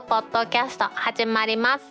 [0.00, 1.84] くポッドキャスト始まります。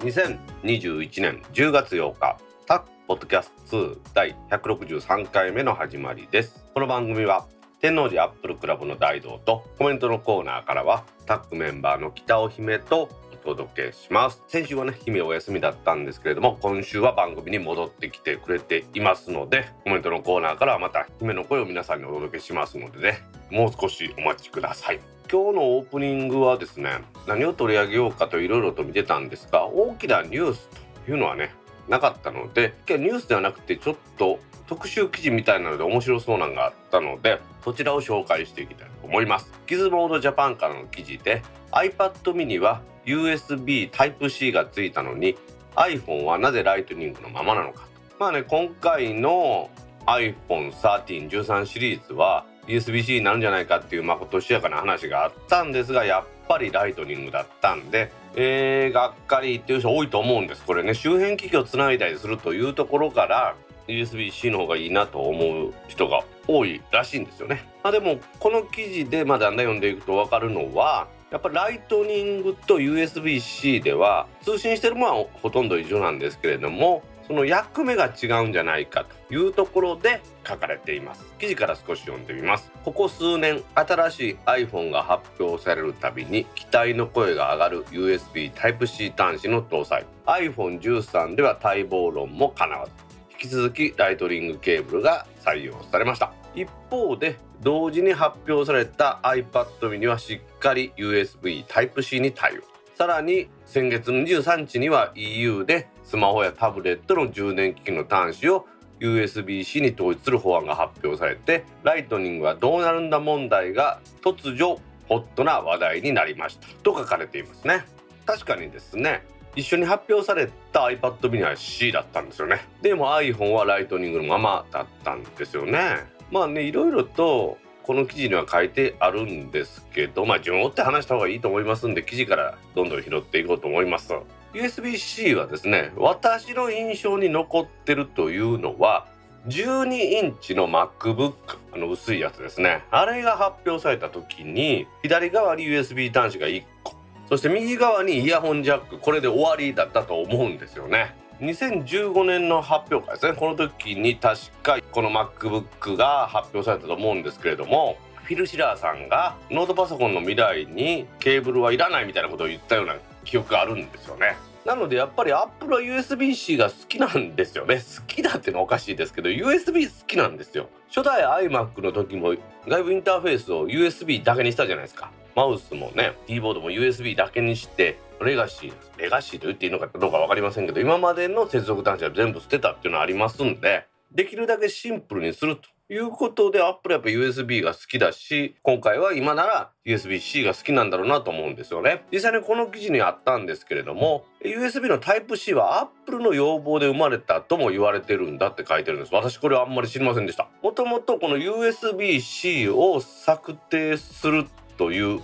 [0.00, 6.64] 2021年10月8日タックポッドキャスト2第163回目の始まりです。
[6.74, 7.46] この番組は
[7.80, 13.08] 天王寺アップルクラブの大道とコメントのコーナーからはタックメンバーの北尾姫と
[13.42, 14.42] 届けします。
[14.48, 25.00] 先週はね姫お休みだったんですけれども今週は番組に戻ってきてくれていますのでコメントのコーナーからはまた姫の声を皆さんにお届けしますのでねもう少しお待ちください。
[25.30, 26.90] 今日のオープニングはですね
[27.26, 30.68] 何を取り上げようかといろいろと見てたんですが大きなニュース
[31.06, 31.54] というのはね
[31.88, 39.50] なかったので今日ニュースではなくてちょっと特集記事みたいなので面白そうなのがあったのでそちらを紹介していきたいと思います。
[39.66, 45.36] ギズモードジャパンからの記事で iPad mini は USB Type-C がついたのに
[45.74, 47.88] iPhone はなぜライトニングのままなのか
[48.20, 49.70] まあね今回の
[50.06, 60.62] iPhone1313 シリーズは USB-C になるんじゃないかっていうまことしやかな話があったんですがやっぱりライトニングだったんで、えー、がっかりっていう人多いと思うんです。
[60.64, 63.56] これね周辺機器をつないだりするというところから
[63.88, 67.64] USB-C の方がいいなと思う人が多いらしいんですよね。
[67.82, 81.24] まあ、でもこの記事でまあだんだん読んでいくと分かるのはやっぱライトニングと USB-C では通信してるものはほとんど一緒なんですけれどもその役目が違うんじゃないかというところで書かれています。
[81.38, 82.70] 記事から少し読んでみます。
[82.84, 90.04] ここ数年新しい iPhone が発表されるたびに期待の声が上がる USB Type-C 端子の搭載。
[90.26, 93.11] iPhone13 では待望論もかなわず。
[93.42, 96.32] き続きライトニングケーブルが採用されました。
[96.54, 102.62] 一方で同時に発表された iPad mini はしっかり USB Type-C に対応。
[102.94, 108.66] さらに先月23日には EU でスマホやタブレットの充電機器の端子を
[109.00, 116.68] USB-C に統一する法案が発表されてライトニングはどうなるんだ問題が突如ホットな話題になりました。
[116.84, 117.84] と書かれていますね。
[118.24, 119.24] 確かにですね。
[119.54, 122.66] 一緒に発表された iPad mini は C だったんですよね。
[122.80, 126.06] でも iPhone はライトニングのままだったんですよね。
[126.30, 134.12] まあねいろいろとこの記事には書いてあるんですけどまあ順を追って話した方がいいと思いますんで記事からどんどん拾っていこうと思います。
[134.54, 139.06] USB-C はですね私の印象に残ってるというのは
[139.48, 141.34] 12インチの MacBook
[141.74, 142.84] あの薄いやつですね。
[142.90, 146.94] あれが発表された時に左側に USB 端子が1個
[147.32, 151.14] そして右側にイヤホンジャックこれで終わりだったと思うんですよね。
[151.40, 153.32] 2015年の発表会ですね。
[153.32, 164.36] この時に確かこの MacBook が発表されたと思うんですけれどもフィル・シラーさんがノートパソコンの未来にケーブルはいらないみたいなことを言ったような記憶があるんですよね。
[164.64, 167.76] なのでやっぱり Apple は USB-C が好きなんですよね。
[167.98, 170.68] 好きだってのはおかしいですけど USB 好きなんですよ。
[170.88, 172.34] 初代 iMac の時も
[172.68, 175.10] 外部インターフェースを USB だけにしたじゃないですか。
[175.34, 185.62] マウスもねキーボードも USB だけにしてレガシーレガシーと言っていいのかどうか分かりませんけど今までの接続端子は全部捨てたっていうのはありますんでできるだけシンプルにすると。
[185.92, 192.04] いうことでアップルやっぱ USB が好きだし今回は今なら USB-C が好きなんだろうなと思うんですよね。
[192.10, 199.14] 実際にこの記事にあったんですけれども USB の Type-C は Apple の要望で生まれたとも言われてるんだって書いてるんです。
[199.14, 200.48] 私これあんまり知りませんでした。
[200.62, 204.46] もともとこの USB-C を策定する
[204.76, 205.20] という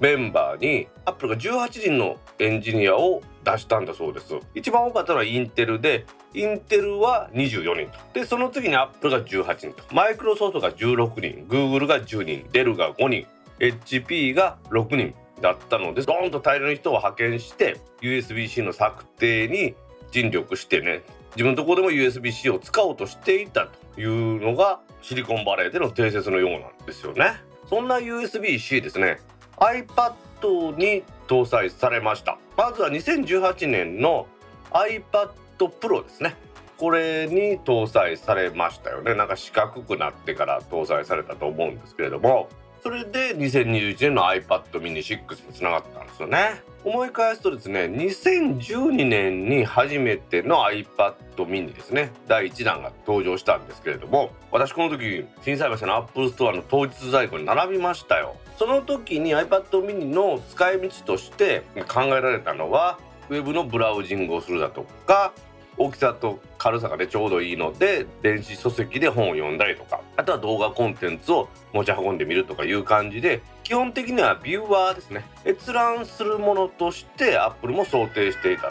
[0.00, 4.34] メンバーにアップルが18人のエンジニアを出したんだそうです。
[4.54, 7.98] 一番多かったのはインテルでインテルは24人と。
[8.12, 9.94] でその次にアップルが18人と。
[9.94, 13.26] マイクロソフトが16人グーグルが10人デルが5人
[13.58, 19.74] HP が6人だったのでドーンと大量の人を派遣して USB-C の策定に
[20.10, 21.02] 尽力してね。
[21.36, 27.34] 自分のとこでも USB-C を使おうとしていたというのがシリコンバレーでの定説のようなんですよね。
[27.68, 29.20] そんな USB-C ですね。
[29.56, 32.38] iPad に搭載されました。
[32.56, 34.26] まずは2018年の
[34.70, 36.36] iPad Pro ですね。
[36.78, 39.14] これに搭載されましたよね。
[39.14, 42.48] なんか四角くなってから搭載されたと思うんですけれども。
[42.82, 46.62] それで2021年の iPad mini 6につながったんですよね。
[46.84, 52.12] 思い返すとですね2012年に初めての iPad mini ですね。
[52.28, 58.36] 第1弾が登場したんですけれども私この時心斎橋の Apple Store の当日在庫に並びましたよ。
[58.58, 65.32] その時に iPad mini の使い道として考えられたのはウェブのブラウジングをするだとか
[65.78, 75.24] 大きさと軽さがねちょうどいいので電子書籍で本を読んだりとかあとは動画コンテンツを持ち運んでみるとかいう感じで基本的にはビューワーですね。
[75.44, 78.70] 閲覧するものとしてアップルも想定していた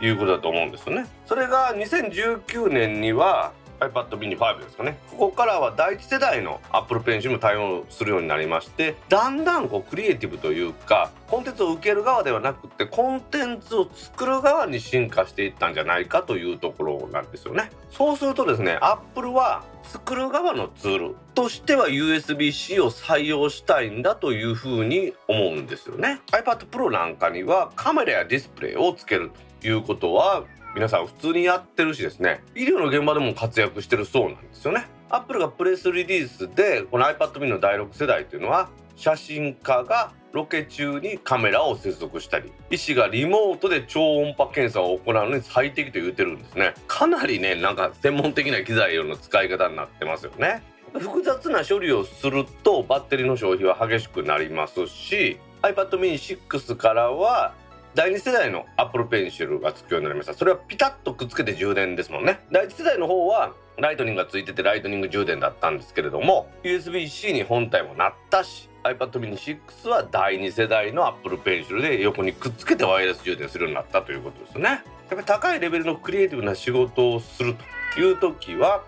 [0.00, 1.06] ということだと思うんですよね。
[1.26, 4.98] それが2019年には iPad mini 5ですかね。
[5.10, 17.70] ここからは第一世代の Apple Pencil も対応するようになりましてだんだんこうクリエイティブというかコンテンツを受ける側ではなくてコンテンツを作る側に進化していったんじゃないかというところなんですよね。
[17.90, 26.20] そうするとですね Apple は作る側のツールとしては USB-C を採用したいんだというふうに思うんですよね。
[26.32, 29.30] iPad Pro なんかにはカメラやディスプレイをつける
[29.60, 30.44] ということは
[30.74, 34.86] 皆さん普通にやってるしですね医療の現場でも活躍してるそうなんですよね。
[35.08, 46.74] アップルがプレスリリースでこの iPad mini の第6世代というのは写真家がロケ中にカメラを接続したり医師がリモートで超音波検査を行うのに最適と言ってるんですね。
[46.86, 50.62] かなりねなんか専門的な機材の使い方になってますよね。
[50.92, 57.54] 複雑な処理をするとバッテリーの消費は激しくなりますし iPad mini 6からは
[57.94, 60.34] 第2世代の Apple Pencil がつくようになりました。
[60.34, 62.40] それはピタッとくっつけて充電ですもんね。
[62.52, 74.68] 第1世代の方はライトニングがついててライトニング充電だったんですけれども USB-C に本体もなったし iPad mini 6は第2世代の Apple Pencil で横にくっつけてワイヤレス充電するようになったということですね。
[74.68, 77.56] やっぱり高いレベルのクリエイティブな仕事をする
[77.94, 78.84] という時は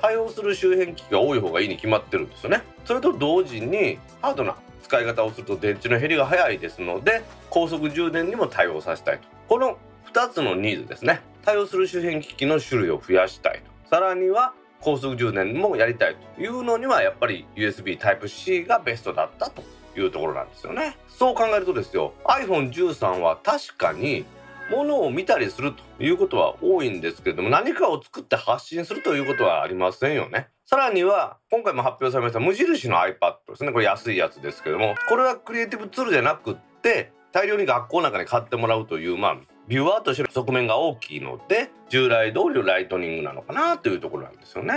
[0.00, 2.62] 対応する周辺機器が多い方がいいに決まってるんですよね。
[2.86, 9.24] それと同時にハードな使い方をすると電池の減りが早いですので高速充電にも対応させたいと。
[9.48, 9.78] この
[10.12, 11.20] 2つのニーズですね。
[11.42, 13.88] 対応する周辺機器の種類を増やしたいと。
[13.88, 19.62] さらには高速充電もやりたいというのにはやっぱり USB Type-C がベストだったと
[19.96, 24.24] いうところなんですよねそう考えるとですよ iPhone13 は確かに
[24.70, 30.48] ものを見たりするということは多いんですけれども何かを作って発信するということはありませんよね。
[30.64, 33.72] さらには今回も発表されました無印の iPad ですね。
[33.72, 39.36] これ安いやつですけどもこれはクリエイティブツールじゃなくって大量に学校なんかに買ってもらうというまあ
[39.68, 44.74] ビュアーとしての側面が大きいので従来通りのライトニングなのかなというところなんですよね。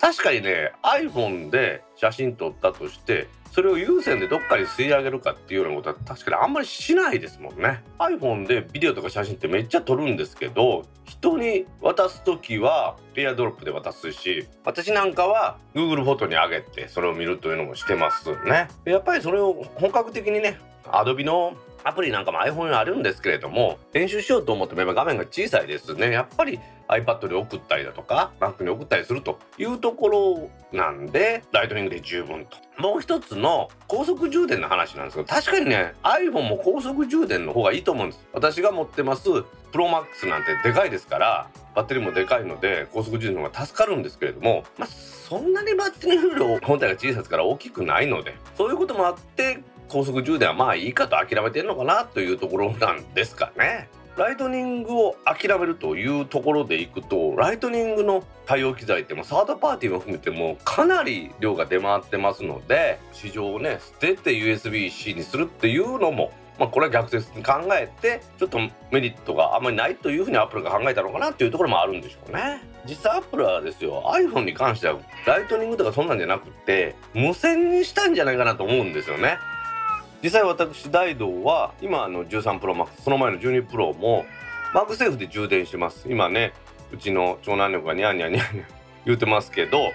[0.00, 7.84] 確かにね iPhone で写真撮ったとしてそれを有線でどっかに吸い上げるかっていうようなことは確かにあんまりしないですもんね。
[8.00, 18.66] iPhone でビデオとか写真ってめっちゃ撮るんですけど人に渡す時はペアドロップで渡すし私なんかは Google フォトに上げてそれを見るというのもしてますね。
[18.84, 26.10] やっぱりそれを本格的にね Adobe のアプリなんかも iPhone にあるんですけれども編集しようと思っても画面が小さいですね。
[26.10, 26.58] やっぱり
[26.88, 32.56] iPad に送ったりだとか Mac に送ったりするというところなんでライトニングで十分と。
[32.82, 38.26] もう一つの高速充電の話なんですけど確かにね iPhone も高速充電の方がいいと思うんです。
[38.32, 53.88] 私が持ってます ProMax なんてでかいですからバッテリーもでかいので高速充電の方が助かるんですけれどもまあそんなにバッテリーの量本体が小さいですから大きくないのでそういうこともあって高速充電はまあいいかと諦めてるのかなというところなんですかね。
[54.16, 68.58] ライトニングを諦めるというところでいくとライトニングの対応機材ってもサードパーティーも含めてもかなり量が出回ってますので市場をね捨てて USB-C にするっていうのもまあ、これは逆説に考えてちょっと
[68.92, 79.38] メリットがあんまりないというふうにアップルが考えたのかなっていうところもあるんでしょうね実際アップルはですよ iPhone に関してはライトニングとかそんなんじゃなくて無線にしたんじゃないかなと思うんですよね
[80.22, 84.24] 実際私大道は今の13 Pro Max その前の12 Pro も
[84.72, 86.06] マグセーフで充電してます。
[86.08, 86.52] 今ね
[86.92, 88.66] うちの長男猫がニャンニャンニャンニャン
[89.04, 89.90] 言うてますけど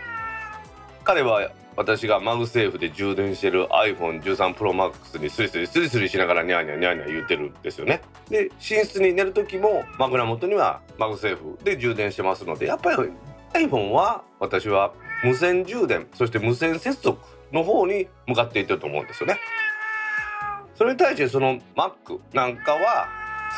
[1.03, 8.01] 彼は私がマグセーフで充電してる iPhone13 Pro Max にスリスリスリスリしながらニャーニャーニャーニャー言うてるんですよね。
[8.29, 13.10] で寝室に寝る時も枕元にはマグセーフで充電してますのでやっぱり
[13.53, 14.91] iPhone は私は
[15.24, 17.17] 無線充電そして無線接続
[17.51, 19.39] の方に向かっていってると思うんですよね。
[20.79, 23.09] それに対してその Mac なんかは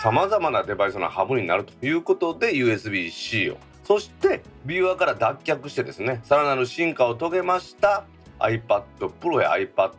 [0.01, 3.57] さまざまなデバイスのハブになるということで USB-C を。
[3.83, 8.05] そしてビューアーから脱却してですねさらなる進化を遂げました
[8.39, 8.83] iPad
[9.21, 9.91] Pro や iPad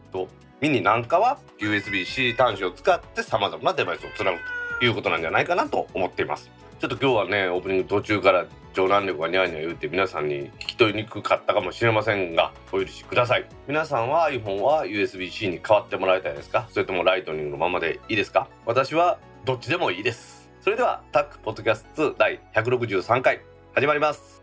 [0.60, 4.38] mini なんかは USB-C 端子を使ってさまざまなデバイスをつなぐ
[4.80, 6.50] ということなんじゃないかなと思っています。
[6.82, 13.46] ちょっと今日はねオープニング途中から長男力がニャーニャー言うて皆さんに聞き取りにくかったかもしれませんがお許しください。
[13.68, 16.66] 皆さんは iPhone は USB-C に変わってもらいたいですか？
[16.70, 18.48] それともライトニングのままでいいですか？
[18.66, 20.50] 私はどっちでもいいです。
[20.60, 23.42] それではタックポッドキャスト2第163回
[23.76, 24.41] 始まります。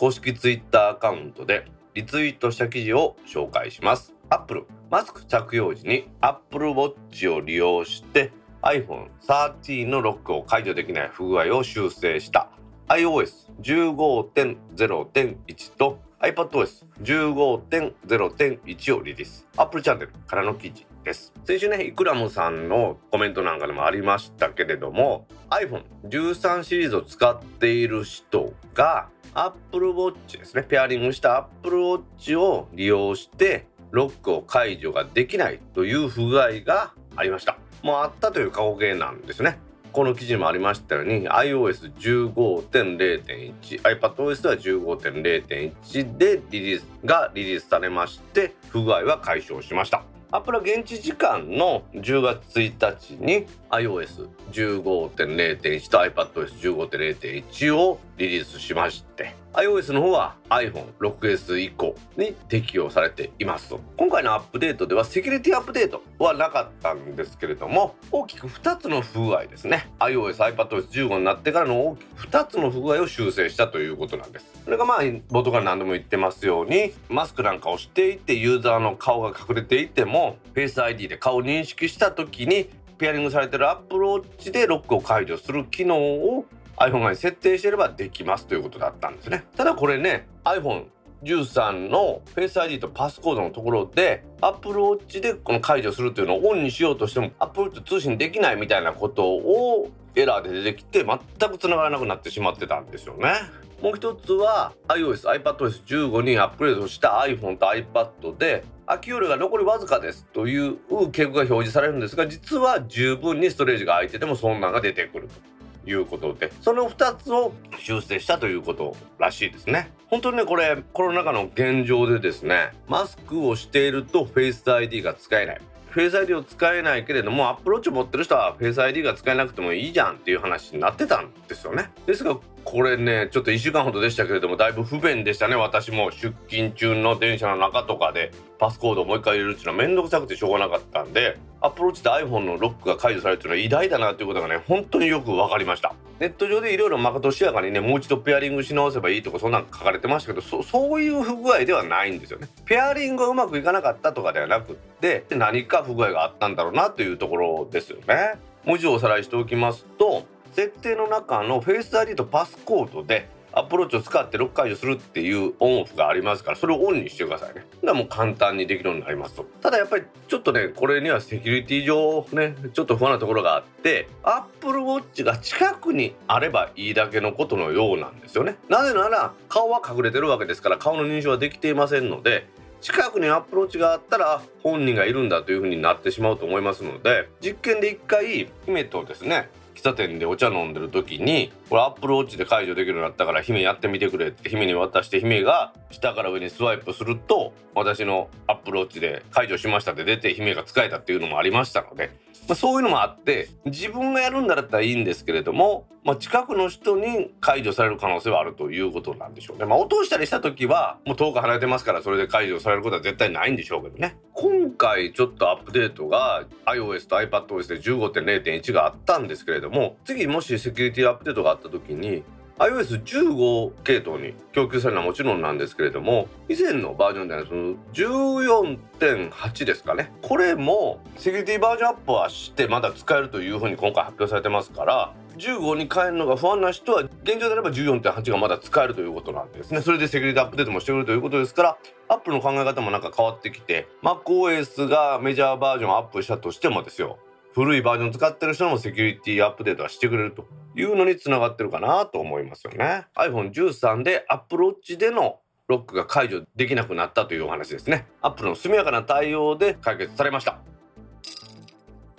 [0.00, 4.14] 公式 Twitter アカウントでリツイートした記事を紹介します。
[4.30, 12.48] Apple マスク着用時に Apple Watch を利用して iPhone13 のロックを解除できない不具合を修正した。
[12.88, 19.46] iOS15.0.1 と iPadOS15.0.1 をリリース。
[19.58, 21.34] Apple チャンネルからの記事です。
[21.44, 30.62] 先週ねイクラムさんのコメントなんかでもありましたけれども iPhone13 シリーズを使っている人が Apple Watch ですね。
[30.62, 37.58] ペアリングした Apple Watch を利用してロックを解除ができないという不具合がありました。
[37.82, 39.58] もうあったという過去形なんですね。
[39.92, 50.04] この記事にもありましたように iOS15.0.1 iPadOS では15.0.1でリリースがリリースされまして不具合は解消しました。
[50.30, 69.90] アップルは現地時間の10月1日に iOS15.0.1 と iPadOS15.0.1 をリリースしまして iOS の方は iPhone6S 以降に適用されています今回のアップデートではセキュリティアップデートはなかったんですけれども大きく2つの不具合ですね。
[69.98, 74.46] iOS、iPadOS15 になってからの大きく2つの不具合を修正したということなんです。
[74.64, 86.44] それがまあ冒頭から何度も言ってますようにマスクなんかをしていてユーザーの顔が隠れていても Face ID で顔を認識した時にペアリングされてる Apple Watch でロックを解除する機能を
[86.76, 90.84] iPhone が設定していればできますということだったんですねただこれね iPhone
[91.22, 103.32] 13の Face ID とパスコードのところで Apple Watch でこの解除するというのをオンにしようとしても Apple Watch 通信できないみたいなことをエラーで出てきて全く繋がらなくなってしまってたんですよね。
[103.80, 110.76] もう一つは iOS、iPadOS15 にアップグレードした iPhone と iPad で空き容量が残りわずかですという
[111.10, 115.60] 警告が表示されるんですが実は十分にストレージが空いててもそんなんが出てくると。
[115.86, 145.94] いうことでその2つを修正したということらしいですね本当にねこれコロナ禍の現状でですねマスクをしているとフェイス ID が使えないフェイス ID を使えないけれどもアップルウォッチを持ってる人はフェイス ID が使えなくてもいいじゃんっていう話になってたんですよねですがこれねちょっと1週間ほどでしたけれどもだいぶ不便でしたね私も出勤中の電車の中とかでパスコードをもう一回入れるっていうのは面倒くさくてしょうがなかったんでアプローチで iPhone のロックが解除されるっていうのは偉大だなっていうことがね本当によく分かりました。
[146.18, 152.48] ネット上でいろいろまことしやかにねもう一度ペアリングし直せばいいとかそんなん書かれてましたけどそういう不具合ではないんですよね。
[152.66, 158.38] ペアリングがうまくいかなかったとかではなくって何か不具合があったんだろうなというところですよね。
[158.64, 167.66] もう一度おさらいしておきますと設定の中のフェイス ID とパスコードでアップルウォッチを使ってロック解除するっていうオンオフがありますからそれをオンにしてくださいね。
[167.84, 169.44] だもう簡単にできるようになりますと。
[169.60, 178.56] ただやっぱりちょっとねこれにはセキュリティ上ねちょっと不安なところがあってアップルウォッチが近くにあればいいだけのことのようなんですよね。
[178.68, 182.46] なぜなら顔は隠れてるわけですから顔の認証はできていませんので
[182.80, 189.50] 近くにアプローチがあったら本人がいるんだというふうになってしまうと思いますので実験で一回姫とですね
[189.80, 202.10] 喫茶店でお茶飲んでる時にこれアップルウォッチで解除できるようになったから姫やってみてくれって姫に渡して姫が下から上にスワイプすると私のアップルウォッチで解除しましたって出て姫が使えたっていうのもありましたので
[202.48, 209.66] まあ、そういうのもあって自分がやるんだったらいいんですけれども、まあ、近くの人に解除される可能性はあるということなんでしょうね。
[209.66, 214.16] まあ、落としたりした時はもう遠く離れてますからそれで解除されることは絶対ないんでしょうけどね。
[214.32, 222.22] 今回ちょっとアップデートが iOS と iPadOS で15.0.1があったんですけれども次もしセキュリティアップデートがあった時に
[222.60, 230.12] iOS15 系統に供給されるのはもちろんなんですけれども以前のバージョンではその14.8ですかね。
[230.20, 239.80] これもセキュリティバージョンアップはしてまだ使えるというふうに今回発表されてますから15に変えるのが不安な人は現状であれば14.8がまだ使えるということなんですね。
[239.80, 247.18] それでセキュリティアップデートもしてくるということですからアップの考え方もなんか変わってきて MacOS がメジャーバージョンアップしたとしてもですよ。
[247.52, 253.06] 古いバージョン使ってる人もセキュリティアップデートはしてくれるというのにつながってるかなと思いますよね。
[253.16, 258.06] iPhone13 で Apple Watch でのロックが解除できなくなったというお話ですね。
[258.22, 260.58] Apple の速やかな対応で解決されました。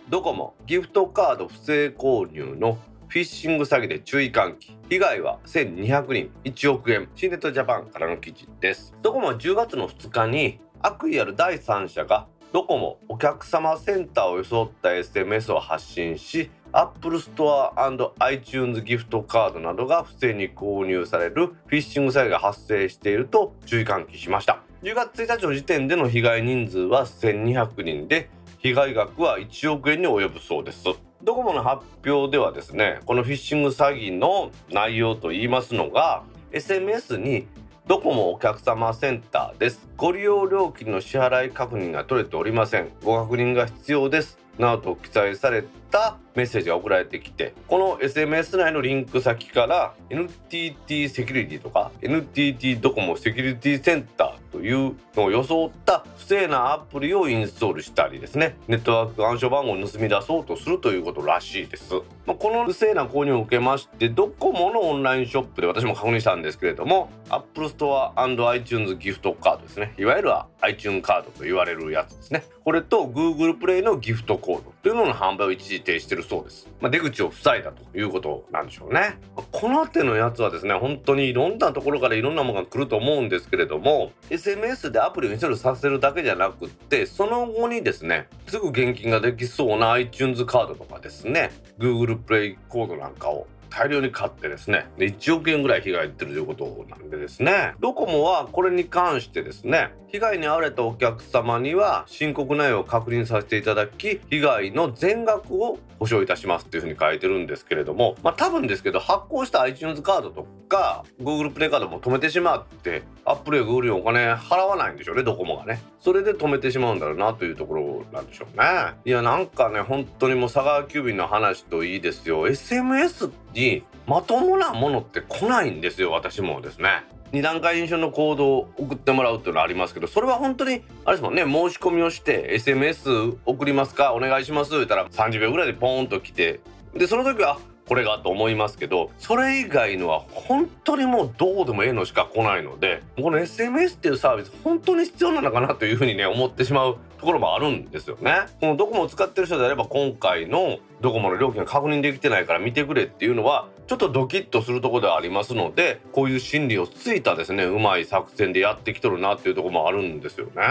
[0.09, 4.77] ドコモギフトカード不正購入のフィッシング詐欺で注意喚起。
[4.89, 6.31] 被害は1200人。
[6.43, 7.09] 1億円。
[7.15, 8.93] シネットジャパンからの記事です。
[9.01, 17.71] ドコモは10月の2日に悪意ある第三者がドコモお客様センターを装った SMS を発信し Apple Store
[18.19, 24.63] iTunes ギフトカードなどが不正に購入されるフィッシング詐欺が発生していると注意喚起しました。
[24.83, 30.83] 10月1日の時点での被害人数は1200人で被害額は1億円に及ぶそうです。
[31.23, 37.47] ドコモの発表ではですねこのフィッシング詐欺の内容といいますのが SMS に
[37.87, 39.87] ドコモお客様センターです。
[39.97, 42.89] ご利用料金の支払い確認が取れておりません。
[43.03, 44.41] ご確認が必要です。
[44.59, 58.55] などと記載されたメッセージが送られてきてこの SMS 内のリンク先から NTT セキュリティとか NTT ドコモセキュリティセンターというのを装った不正なアプリをインストールしたりですね。
[58.67, 61.93] ネットワーク暗証番号を盗み出そうとするということらしいです、
[62.25, 68.11] まあ、この不正な購入を受けましてドコモのオンラインショップで私も確認したんですけれども Apple Store
[68.49, 69.93] iTunes ギフトカードですね。
[69.97, 70.31] いわゆる
[70.61, 72.43] iTunes カードと言われるやつですね。
[72.63, 79.17] これと Google プレイのギフトコードというのの販売を一時停止してるそうです、まあ、出口を塞いだということなんでしょうね。
[79.51, 97.73] この手のやつはですね本当にいろんなところからいろんなものが来ると思うんですけれども SMS でアプリをインストールさせるだけじゃなくってその後にですねすぐ現金ができそうな iTunes カードとかですね Google プレイコードなんかを大量に買ってですね1億円ぐらい被害出るということなんでですね。
[97.79, 115.81] ドコモはこれに関してですね被害に遭われたお客様には申告内容を確認させていただき被害の全額を保証いたしますっていうふうに書いてるんですけれどもまあ多分ですけど発行した iTunes カードとか Google プレイカードも止めてしまって Apple や Google にお金払わないんでしょうねドコモがね。
[115.99, 118.65] それで止めてしまうんだろうなというところなんでしょうね。
[119.05, 122.47] いやなんかね本当にもう佐川急便の話といいですよ。
[122.47, 127.03] SMS にまともなものって来ないんですよ私もですね。
[127.31, 136.59] 2段階認証の行動を送ってもらうっていうのはありますけどそれは本当にあれですもんね申し込みをして SMS 送りますかお願いします言ったら30秒ぐらいでポーンと来て
[136.93, 137.57] でその時は
[137.91, 148.33] これがと思いますけどそれ以外のは本当にもうどうでもええのしか来ないのでこの SMS っていうサービス本当に必要なのかなというふうにね思ってしまうところもあるんですよね。
[148.61, 160.61] このドコモを使ってる人であれば今回のドコモの料金が確認できてないから見てくれっていうのはちょっとドキッとするところではありますのでこういう心理をついたですねうまい作戦でやってきとるなっていうところもあるんですよね。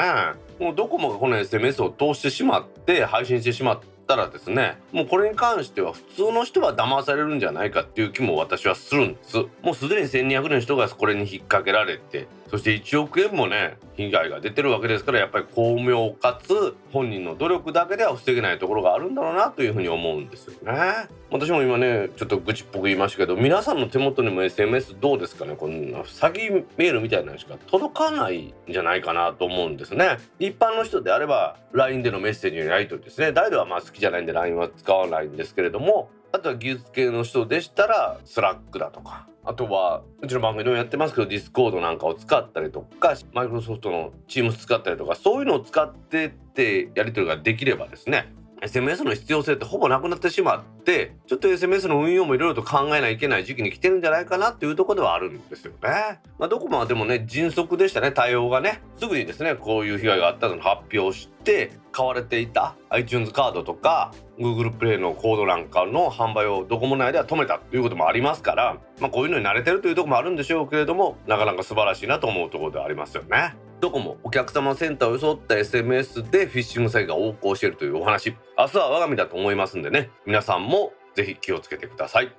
[0.59, 3.81] もうドコモがこの SMS を通してしまって配信してしまっ
[4.11, 9.37] ったらですねもうこれに関しては普通の人は騙されるんじゃないかっていう気も私はするんです。
[9.63, 21.09] もうすでに1200人の人がこれに引っ掛けられてそして1億円もね被害が出てるわけですからやっぱり巧妙かつ本人の努力だけでは防げないところがあるんだろうなというふうに思うんですよね。
[21.31, 25.55] 私も今ねちょっと愚痴っぽく言いましたけど皆さんの手元にも SMS どうですかね？
[25.55, 30.19] こんな詐欺メールみたいなのしか届かないんじゃないかなと思うんですね。
[30.41, 33.31] 一般の人であれば LINE でのメッセージのやり取りですね。
[33.31, 39.27] 誰ではまあ好きじゃないんで LINE は使わないんですけれどもあとは技術系の人でしたらスラックだとか。
[39.43, 48.35] あとはうちの番組でもやってますけどディスコードなんかを使ったりとかマイクロソフトのチーム使ったりとかそういうのを使ってってやり取りができればですね。
[48.63, 56.21] SMS の必要性ってほぼなくなってしまってちょっと SMS の運用もいろいろと考えないといけない時期に来てるんじゃないかなっていうところではあるんですよね。
[56.39, 58.83] まあ、どこまでもね迅速でしたね対応がね。
[58.99, 73.55] すぐにですねこういう被害があったのを発表して買われていた iTunes カードとか Google プレイのコードなんかの販売をドコモ内では止めたということもありますから、まあ、こういうのに慣れてるというところもあるんでしょうけれどもなかなか素晴らしいなと思うところではありますよね。
[73.81, 82.33] どこもお客様センターを装った SMS でフィッシング詐欺が横行しているというお話明日は我が身だと思いますんでね皆さんもぜひ気をつけてください。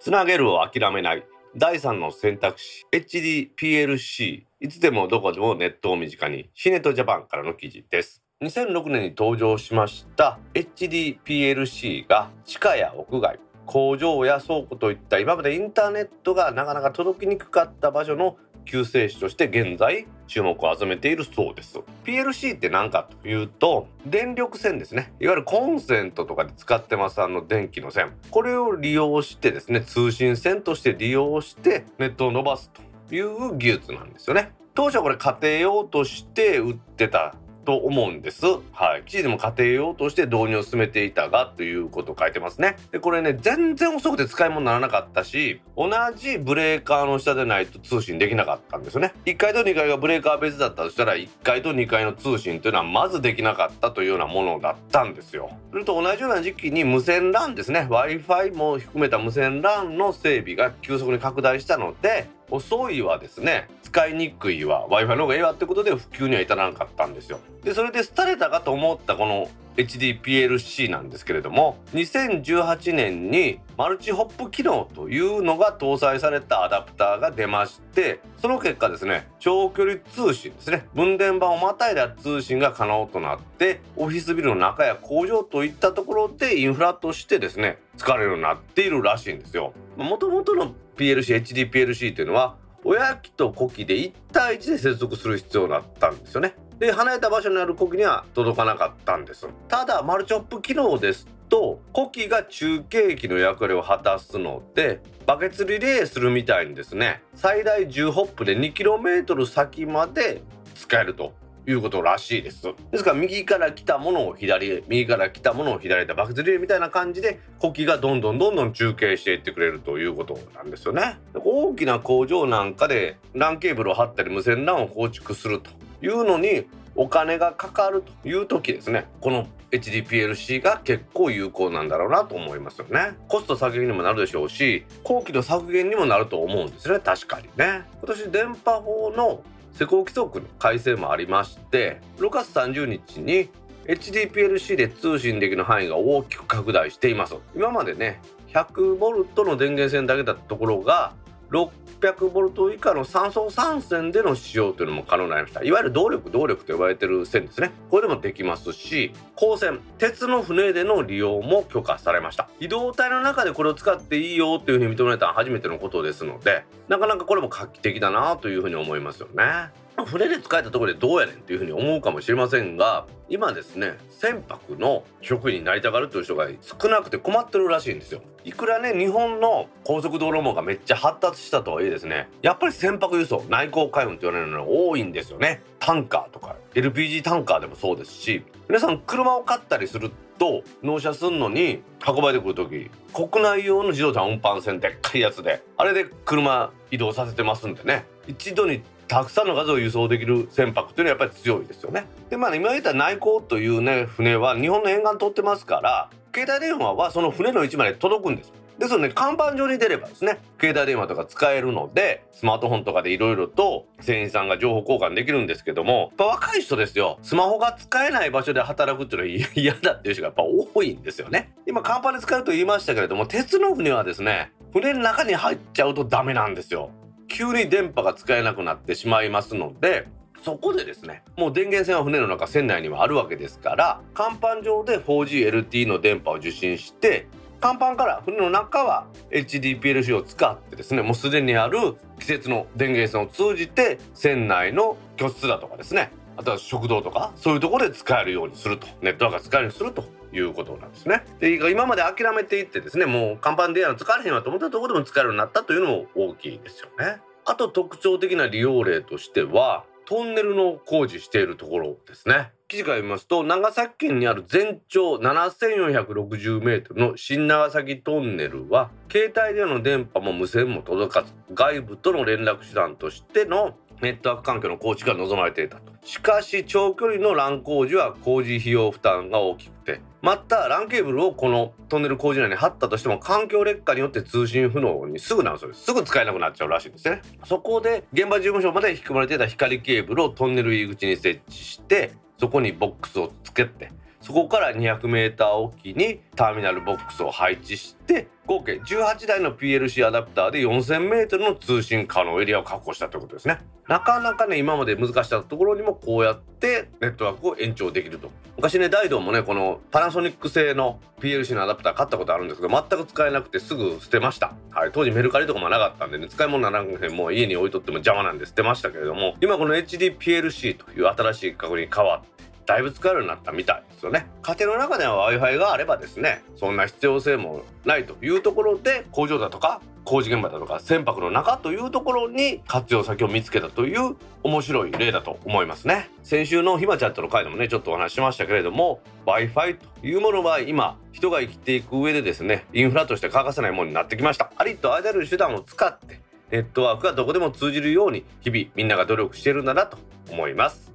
[0.00, 1.24] つなげるを諦めない。
[1.54, 6.50] 第3の選択肢 HDPLC いつでもどこでもネットを身近に。
[6.54, 8.21] シネットジャパンからの記事です。
[8.42, 21.78] 2006年に登場しました HDPLC が地下や屋外工場や倉庫といった今までインターネットがなかなか届きにくかった場所の救世主として現在注目を集めているそうです。
[22.04, 25.12] PLC って何かというと電力線ですね。
[25.20, 28.12] いわゆるコンセントとかで使ってますあの電気の線。
[28.30, 34.52] これを利用してですね通信線として利用してネットを伸ばすという技術なんですよね。
[34.74, 38.44] 当初これ家庭用として売ってたと思うんです。
[38.72, 39.02] はい。
[39.04, 42.76] 記事でも家庭用として導入を進めていたがということを書いてますね。
[42.90, 49.14] で、これね、全然遅くて使い物にならなかったし、同じブレーカーの下でないと通信できなかったんですよね。
[49.24, 55.50] 1階と2階がブレーカー別だったとしたら、1階と2階の通信というのはまずできなかったというようなものだったんですよ。
[55.70, 57.86] それと同じような時期に無線 LAN ですね。
[57.90, 67.38] Wi-Fi も含めた無線 LAN の整備が急速に拡大したので、遅いはですね使いにくいわ w i f i の方がええわってことで普及には至らなかったんですよ。
[67.62, 89.72] でそれで廃れたかと思ったこの HDPLC なんですけれども2018年にマルチホップ機能というのが搭載されたアダプターが出ましてその結果ですね長距離通信ですね分電盤をまたいだ通信が可能となってオフィスビルの中や工場といったところでインフラとしてですね使われるようになっているらしいんですよ。
[89.96, 96.54] もともとの PLC、HDPLC というのは親機と子機で1対1で接続する必要だったんですよね。
[96.78, 99.46] で離れた場所にある子機には届かなかったんです。
[99.68, 110.42] ただマルチョップ機能ですと子機が中継機の役割を果たすのでバケツリレーするみたいにですね最大10ホップで 2km 先まで
[110.74, 111.34] 使えると
[111.66, 112.62] いうことらしいです。
[112.90, 121.18] ですから右から来たものを左へ右から来たものを左へバケツリレーみたいな感じで呼気がどんどんどんどん中継していってくれるということなんですよね。
[121.34, 125.70] 大きな工場なんかで LAN ケーブルを張ったり無線 LAN を構築すると
[126.04, 129.06] いうのにお金がかかるという時ですね。
[129.20, 133.16] この HDPLC が結構有効なんだろうなと思いますよね。
[133.28, 137.00] コスト削減にもなるでしょうし後期の削減にもなると思うんですね。
[137.00, 137.84] 確かにね。
[138.00, 143.48] 今年電波法の施工規則の改正もありまして6月30日に
[143.86, 147.34] HDPLC で通信できる範囲が大きく拡大しています。
[147.56, 148.20] 今までね
[148.52, 151.14] 100V の電源線だけだったところが
[151.52, 155.62] 600ボルト以下の3層3線での使用というのも可能になりました。
[155.62, 157.70] いわゆる動力動力と呼ばれてる線ですね。
[157.90, 162.48] これでもできますし光線鉄の船での利用も許可されました。
[162.58, 169.70] 移動体の中でこれを使っていいよというふうに認められた初めてのことですのでなかなかこれも画期的だなというふうに思いますよね。
[170.06, 178.22] 船で使えたところでどうやねんっていうふうに思うかもしれませんが今ですね船舶の職員になりたがるという人が少なくて困ってるらしいんですよ。
[178.44, 185.62] いくらね日本の高速道路網がめっちゃ発達したとはいえですねやっぱり船舶輸送内航海運って言われるのが多いんですよね。
[185.78, 198.04] タンカーとか LPG タンカーでもそうですし皆さん車を買ったりすると納車すんのに運ばれてくる時国内用の自動車運搬船でっかいやつであれで車移動させてますんでね。
[198.26, 202.06] 一度にたくさんの数を輸送できる船舶というのはやっぱり強いですよね。
[202.30, 208.54] でまあ今言った内航というね船は日本の沿岸通ってますから携帯電話はその船の位置まで届くんです。
[208.78, 226.90] ですので、ね、看板上に出ればですね携帯電話とか使えるのでスマートフォンとかでいろいろと船員さんが情報交換できるんですけどもやっぱ若い人ですよスマホが使えない場所で働くっていうのは嫌だっていう人がやっぱ多いんですよね今甲板で使うと言いましたけれども鉄の船はですね船の中に入っちゃうとダメなんですよ
[227.28, 230.08] 急に電波が使えなくなってしまいますので
[230.44, 237.26] そこでですねもう電源線は船の中船内にはあるわけですから甲板上で 4GLTE の電波を受信して
[237.60, 250.21] 甲板から船の中は HDPLC を使ってですねもうすでにある季節の電源線を通じて船内の居室だとかですねあとは食堂とかそういうところで使えるようにするとネットワークが使えるようにすると。
[250.32, 251.24] いうことなんですね。
[251.40, 257.20] で今まで諦めていってですねもう看板でやるの使えへんわと思ったところでも使えるようになったというのも大きいですよね。
[257.44, 262.50] あと特徴的な利用例としてはトンネルの工事しているところですね。
[262.68, 275.92] 記事から読みますと長崎県にある全長7460メートルの新長崎トンネルは携帯電話の電波も無線も届かず外部との連絡手段としてのネットワーク環境の構築が望まれていたと。
[276.04, 285.84] しかし長距離の LAN 工事は工事費用負担が大きくてまた LAN ケーブルをこのトンネル工事内に貼ったとしても環境劣化によって通信不能にすぐなるそうです。
[285.84, 287.22] すぐ使えなくなっちゃうらしいんですね。
[287.44, 303.58] そこで現場事務所まで引き込まれていた光ケーブルをトンネル入り口に設置してそこにボックスをつけてそこから 200m おきにターミナルボックスを配置して合計18台の PLC アダプターで 4000m の通信可能エリアを確保したということですね。
[303.88, 308.30] なかなかね今まで難しかったところにもこうやってネットワークを延長できると。
[308.56, 314.54] 昔ねダイドもねこのパナソニック製の PLC のアダプター買ったことあるんですけど全く使えなくてすぐ捨てました。
[314.70, 324.26] はい当時メルカリとかもなかったんでね使い物ならんへんもう家に置いとっても邪魔なんで捨てましたけれども今この HDPLC という新しい価格に変わってだいぶ使えるようになったみたいですよね。
[324.42, 336.10] 家庭の中では Wi-Fi があればですねそんな必要性もないというところで工場だとか工事現場だとか船舶の中というところに活用先を見つけたという面白い例だと思いますね。
[336.22, 344.52] 先週のひまちゃんとの回でもねちょっとお話ししましたけれども Wi-Fi というものは今人が生きていく上でですねインフラとして欠かせないものになってきました。
[344.56, 346.20] ありとあらゆる手段を使って
[346.50, 349.96] ネットワークがどこでも通じるように日々みんなが努力しているんだなと
[350.30, 350.91] 思います。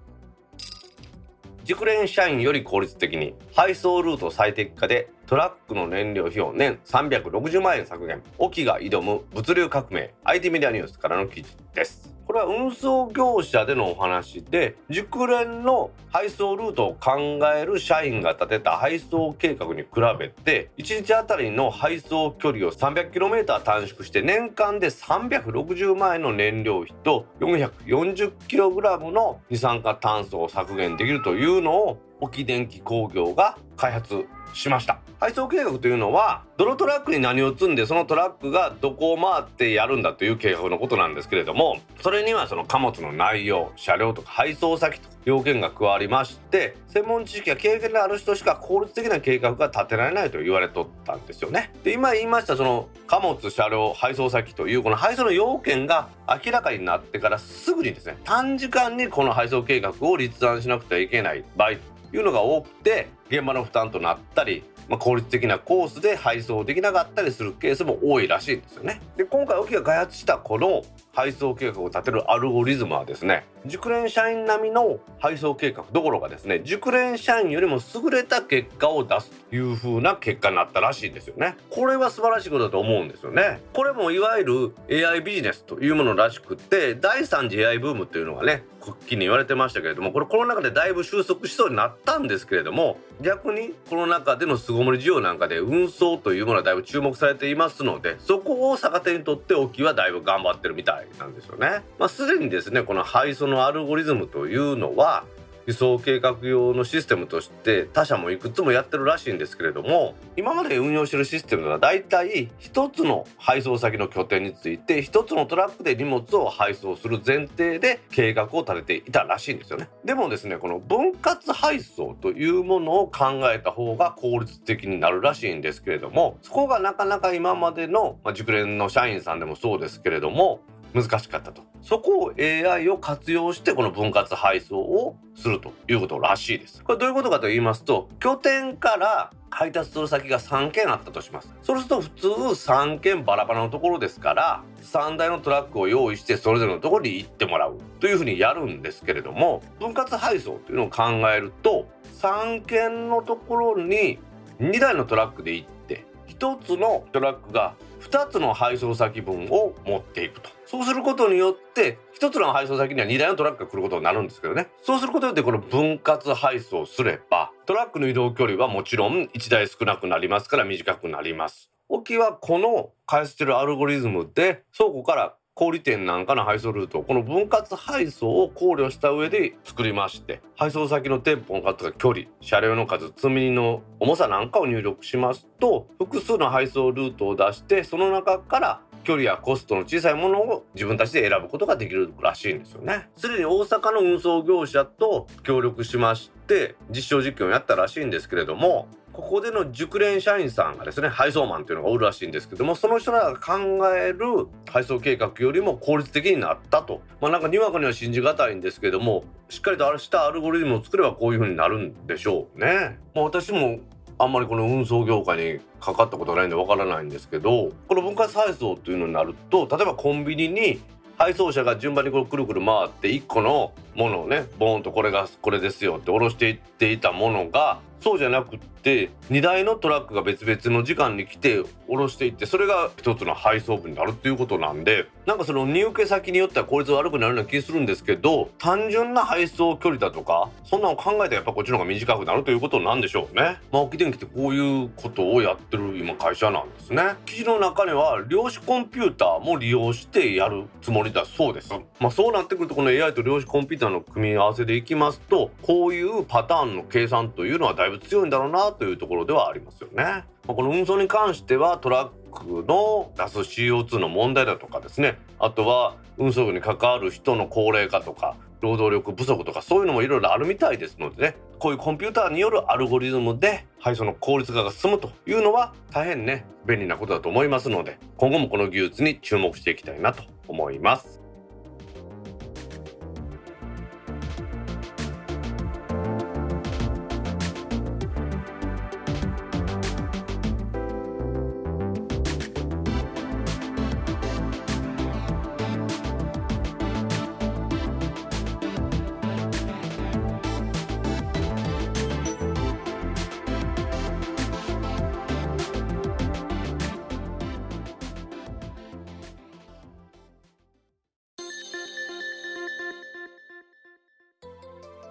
[1.68, 10.14] 熟練社員より効率的に配送ルート最適化でトラックの燃料費用年360万円削減沖が挑む物流革命。
[10.24, 12.16] IT メディアニュースからの記事です。
[12.26, 19.88] これは運送業者でのお話で熟練の配送ルートを考える社員が立てた配送計画に比
[20.20, 51.74] べて1日あたりの配送距離を 300km 短縮して年間で360万円の燃料費と 440kg の二酸化炭素を削減できるというのを沖電機工業が開発しました配送計画というのはどのトラックに何を積んでそのトラックがどこを回ってやるんだという計画のことなんですけれどもそれにはその貨物の内容車両とか配送先と要件が加わりまして専門知識や経験のある人しか効率的な計画が立てられないと言われとったんですよね。
[51.84, 61.72] で今言いましたその貨物車両配送先というこの配送の要件が明らかになってからすぐにですね短時間にこの配送計画を立案しなくてはいけない場合
[62.14, 69.02] いうのが多くて現場の負担となったりまあ、効率的なコースで配送できなかったりするケースも多いらしいんですよね。
[69.18, 70.84] で今回沖が開発したこの
[71.18, 73.48] 配送計画を立てるアルゴリズムはですね。
[73.66, 81.58] 熟練社員並みの配送計画どころかですね熟練社員よりも優れた結果を出すという風な結果になったらしいんですよね。
[81.72, 83.62] これは素晴らしいことだと思うんですよね。
[83.74, 101.07] これもいわゆる AI ビジネスというものらしくって第3次 AI ブームっていうのがね国旗に言われてましたけれどもこれコロナ禍でだいぶ収束しそうになったんですけれども逆にコロナ禍での巣ごもり需要なんかで運送というものはだいぶ注目されていますのでそこを逆手にとって沖はだいぶ頑張ってるみたい。
[101.20, 101.82] なんですよね。
[102.00, 105.26] まあ、すでにですねこの配送のアルゴリズムというのは
[105.68, 130.62] 輸送計画用のシステムとして他社もいくつもやってるらしいんですけれども今まで運用してるシステムはだいたい1つの配送先の拠点について1つのトラックで荷物を配送する前提で計画を立てていたらしいんですよねでもですねこの分割配送というものを考えた方が効率的になるらしいんですけれどもそこがなかなか今までの、まあ、熟練の社員さんでもそうですけれども
[130.94, 131.62] 難しかったと。
[131.82, 136.84] そこを AI を活用してこの分割配送をするということらしいです。
[136.84, 141.54] これどういうことかと言いますと拠点から配達する先が3件あったとします。
[141.62, 151.88] そうすると普通3件バラバラのところですから3台のトラックを用意してそれぞれのところに行ってもらうというふうにやるんですけれども分割配送というのを考えると
[152.22, 154.20] 3件のところに
[154.60, 160.50] 2台のトラックで行って1つのトラックが2つの配送先分を持っていくと。
[160.66, 164.68] そうすることによって1つの配送先には2台のトラックが来ることになるんですけどね。
[164.84, 171.72] そうすることによってこの分割配送すればトラックの移動距離はもちろん1台少なくなりますから短くなります。
[171.90, 193.08] 沖はこの開発してるアルゴリズムで倉庫から小売店なんかの配送ルートこの分割配送を考慮した上で作りまして配送先の店舗の数とか距離車両の数積み荷の重さなんかを入力しますと複数の配送ルートを出してその中から距離やコストの小さいものを自分たちで選ぶことができるらしいんですよね。
[193.16, 203.58] すでに大阪の運送業者と協力しまして実証実験をやったらしいんですけれどもここでの熟練社員さんがですね配送マンというのがおるらしいんですけどもその人らが考
[203.96, 213.00] える配送計画よりも効率的になったとまあなんかにわかには信じがたいんですけどもしっかりとしたアルゴリズムを作ればこういう風になるんでしょうね。
[213.16, 213.80] まあ、私も
[214.20, 220.80] あんまりこの運送業界にかかったことないんでわからないんですけどこの分割配送というのになると例えばコンビニに
[221.18, 243.58] 配送車が順番にこうくるくる回って1個のものをねボーンとこれがこれですよって下ろしていっていたものがそうじゃなくって荷台のトラックが別々の時間に来て下ろしていってそれが一つの配送部になるっていうことなんでなんかその荷受け先によっては効率悪くなるような気するんですけど単純な配送距離だとかそんなの考えたらやっぱこっちの方が短くなるということなんでしょうね。
[243.72, 247.16] まあ、沖電機ってこういうことをやってる今会社なんですね。
[247.26, 251.72] 記事の中には量子コンピューターも利用してやるつもりだそうです。
[252.00, 260.26] まあ、そうなってくるとこの AI と量子コンピューターの組み合わせでいきますとこういうパターンの計算というのはだいぶ強いんだろうなというところではありますよね。
[260.46, 281.17] この運送に関してはトラックの出す CO2 の問題だとかですねあとは運送業に関わる人の高齢化とか労働力不足とかそういうのもいろいろあるみたいですのでねこういうコンピューターによるアルゴリズムで配送の効率化が進むというのは大変ね便利なことだと思いますので今後もこの技術に注目していきたいなと思います。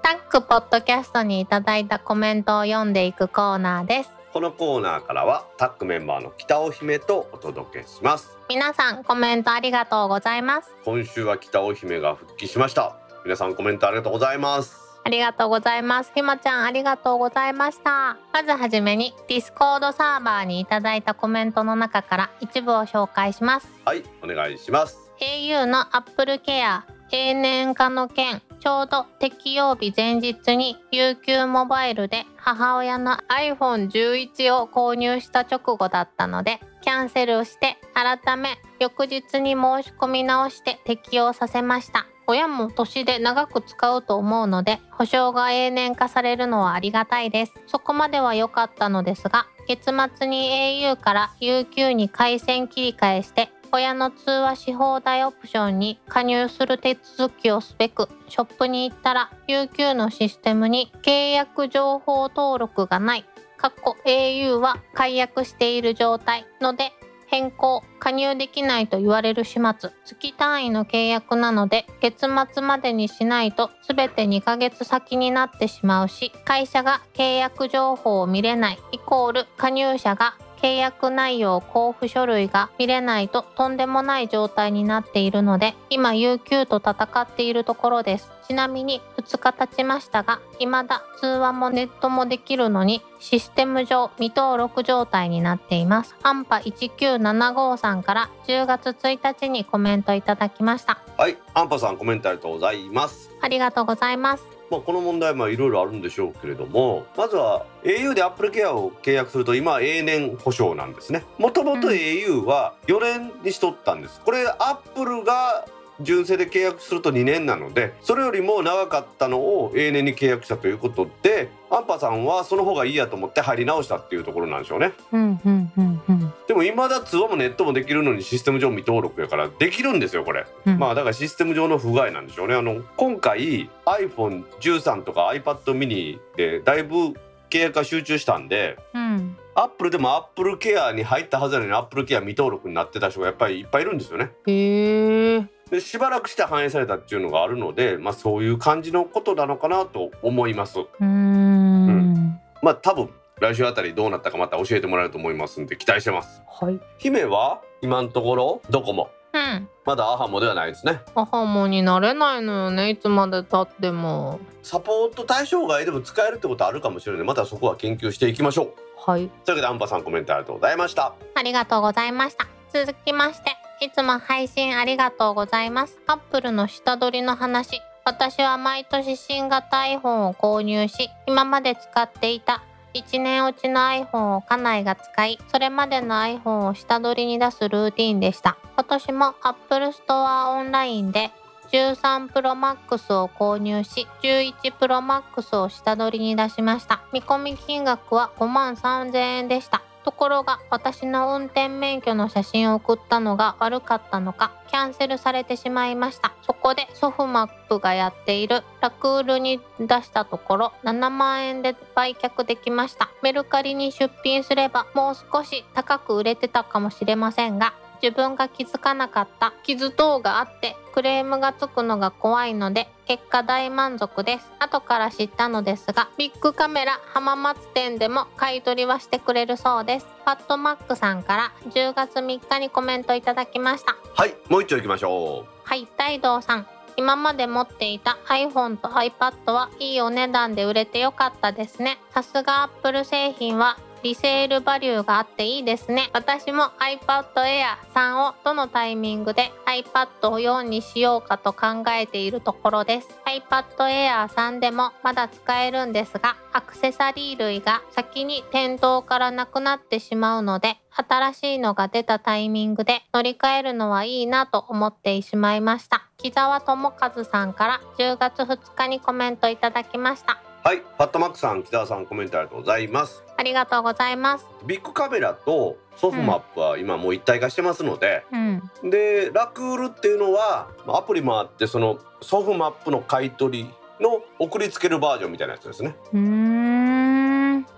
[0.07, 16.11] タックポッドキャストにいただいたコメントを読んでいくコーナーですこのコーナーからはタックメンバーの北尾姫とお届けします皆さんコメントありがとうございます今週は北尾姫が復帰しました皆さんコメントありがとうございますありがとうございます。
[16.16, 18.16] ひまちゃんありがとうございました。
[18.33, 23.69] まずはじめに Discord サーバーにいただいたコメントの中から一部を紹介します。
[23.85, 42.07] はいお願いします au の Apple Care 永年化の件ちょうど適用日前日に UQ モバイルで母親の iPhone11 を購入した直後だったのでキャンセルして改め翌日に申し込み直して適用させました。
[42.29, 47.53] 親も年で長く使うと思うので保証が永年化されるのはありがたいです。
[47.69, 50.51] そこまでは良かったのですが月末に
[50.83, 63.26] au から UQ に回線切り替えして親の通話し放題オプションに加入する手続きをすべくショップに行ったら UQ のシステムに契約情報登録がない。
[63.58, 66.92] かっこ au は解約している状態ので
[67.26, 88.36] 変更加入できないと言われる始末月単位の契約なので月末までにしないと全て2ヶ月先になってしまうし会社が契約情報を見れないイコール加入者が契約内容交付書類が見れないととんでもない状態になっているので今 UQ と戦っているところです。
[88.46, 96.14] ちなみに2日経ちましたが未だ通話もネットもできるのにシステム上未登録状態になっています。
[96.22, 100.98] アンパ1975さんから10月1日にコメントいただきました。
[101.16, 103.30] はいアンパさんコメントありがとうございます。
[103.40, 104.44] ありがとうございます。
[104.70, 111.24] まあ、この問題はいろいろあるんでしょうけれどもまずは au で Apple Care を契約すると今は永年保証なんですね。
[111.38, 114.20] もともとうん au は4年にしとったんです。
[114.20, 115.66] これ Apple が
[116.00, 132.54] 純正で契約すると2年なのでそれよりも長かったのを永年に契約したということでアンパさんはその方がいいやと思って入り直したっていうところなんでしょうねうんうんうんうんでも未だ通話もネットもできるのにシステム上未登録やからできるんですよこれうんまあだからシステム上の不具合なんでしょうね。
[132.54, 137.14] あの今回 iPhone13 とか iPad mini でだいぶ
[137.50, 138.78] 契約が集中したんで。
[138.94, 144.30] うんアップルでもアップルケアに入ったはずなのにアップルケア未登録になってた人がやっぱりいっぱいいるんですよね。
[144.46, 150.79] へえでしばらくして反映されたっていうのがあるので、まあ、そういう感じのことなのかなと思います。
[150.79, 152.40] うーん。
[152.62, 156.42] まあ多分来週あたりどうなったかまた教えてもらえると思いますんで期待してます。
[156.48, 156.81] はい。
[156.98, 159.11] 姫は今のところどこも。
[159.33, 159.68] うん。
[159.85, 161.00] まだアハモではないですね。
[161.14, 162.90] アハモになれないのよね。
[162.90, 164.40] いつまでたっても。
[164.62, 167.26] サポート対象外でも使えるってことあるかもしれない。
[167.26, 168.74] またそこは研究していきましょう。
[168.96, 169.29] はい。
[169.44, 171.12] というわけでアンパさんコメントありがとうございました。
[171.35, 172.46] ありがとうございました。
[172.72, 175.98] 続きましていつも配信ありがとうございます。
[176.06, 177.82] アップルの下取りの話。
[178.06, 182.62] 私は毎年新型 iPhone を購入し今まで使っていた
[182.94, 188.56] 1年落ちの iPhone を家内が使いそれまでの iPhone を下取りに出すルーティンでした。
[188.76, 191.30] 今年も Apple Store オンラインで
[191.72, 197.02] 13 Pro Max を購入し11 Pro Max を下取りに出しました。
[197.12, 199.82] 見込み金額は5万3000円でした。
[200.07, 206.33] ところが私の運転免許の写真を送ったのが悪かったのかキャンセルされてしまいました。
[206.42, 208.62] そこでソフマップがやっている。
[208.81, 213.11] ラクールに出したところ7万円で売却できました。
[213.21, 219.52] メルカリに出品すればもう少し高く売れてたかもしれませんが自分が気づかなかった。
[219.62, 224.50] 傷等があってクレームがつくのが怖いので結果大満足です。
[224.59, 230.06] 後から知ったのですがビッグカメラ浜松店でも買い取りはしてくれるそうです。
[230.24, 233.96] パッドマックさんから10月3日にコメントいただきました。
[234.14, 236.66] はいもう一丁行きましょはい大道さん。
[236.98, 241.98] 今まで持っていた iPhone と iPad はいいお値段で売れてよかったですね。
[242.14, 243.76] さすが Apple 製品は
[244.07, 246.11] リセールバリューがあっていいですね。
[246.12, 253.09] 私も iPad Air 3をどのタイミングで iPad を4にしようかと考えているところです。
[253.27, 266.07] iPad Air 3でもまだ使えるんですがアクセサリー類が先に店頭からなくなってしまうので新しいのが出たタイミングで乗り換えるのはいいなと思ってしまいました。
[266.17, 270.46] 木澤智和さんから10月2日にコメントいただきました。
[270.67, 273.23] はいパットマックさん北田さんコメントありがとうございます。
[273.37, 274.46] ありがとうございます。
[274.67, 278.90] ビッグカメラとソフマップは今もう一体化してますので、うん。
[278.90, 285.94] でラクールっていうのはまあアプリもあってそのソフマップの買い取りの送りつけるバージョンみたいなやつですね。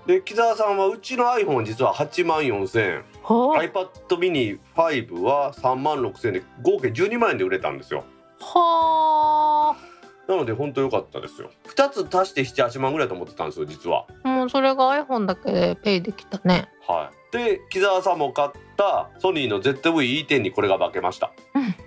[0.07, 3.05] で木澤さんはうちの iPhone 実は8万4000円。
[3.22, 8.05] は iPad mini 5は3万6000円で合計12万円で売れたんですよ。
[8.41, 9.76] は
[10.29, 11.51] なので本当良かったですよ。
[11.74, 14.05] 2つ足して78万ぐらいと思ってたんですよ実は。
[14.24, 16.68] もうそれが iPhone だけでペイできたね。
[16.87, 17.33] はい。
[17.33, 21.33] で木澤さんも買ったソニーの ZV-E10 にこれが化けました。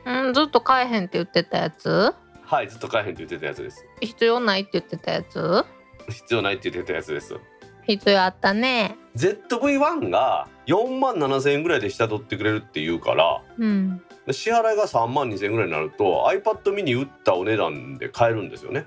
[0.08, 2.14] うんずっと買えへんって言ってたやつ？
[2.44, 3.86] はいずっと買えへんって言ってたやつです。
[4.02, 5.64] 必要ないって言ってたやつ？
[6.10, 7.38] 必要ないって言ってたやつです。
[7.86, 8.98] 必要あったね。
[9.16, 13.98] ZV-1 が4万7000円ぐらいで下取ってくれるっていうからうん。
[13.98, 18.86] で支払いが3万2000円ぐらいになると iPad mini 売ったお値段で買えるんですよね。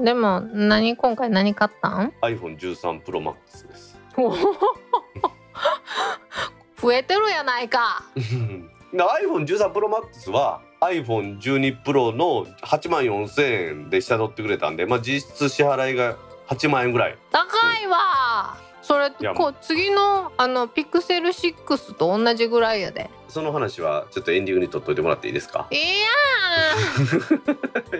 [0.00, 0.04] ん？
[0.04, 3.98] でも何今回何買ったん？iPhone13 Pro Max です。
[6.80, 8.02] 増えてるやないか。
[8.14, 16.16] で iPhone13 Pro Max は iPhone12 Pro の8万4000円で下取ってくれたんで、まあ、実質支払いが
[16.48, 17.16] 8万円ぐらい。
[17.30, 17.46] 高
[17.80, 23.10] いわそれこう次のあのピクセル6と同じぐらいやで。
[23.28, 25.66] その話はちょっとエンディングに取っといてもらっていいですか？
[25.70, 25.80] いや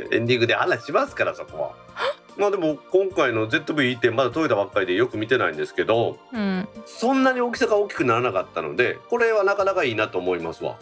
[0.13, 1.71] エンディングで話しますからそこは。
[2.37, 6.69] まあでも今回の ZV-E10 まだ届いたばっかりでよく見てないんですけどーうん。
[6.87, 10.77] そんなに大きさが大きくならなかったのでこれはなかなかいいなと思いますわ。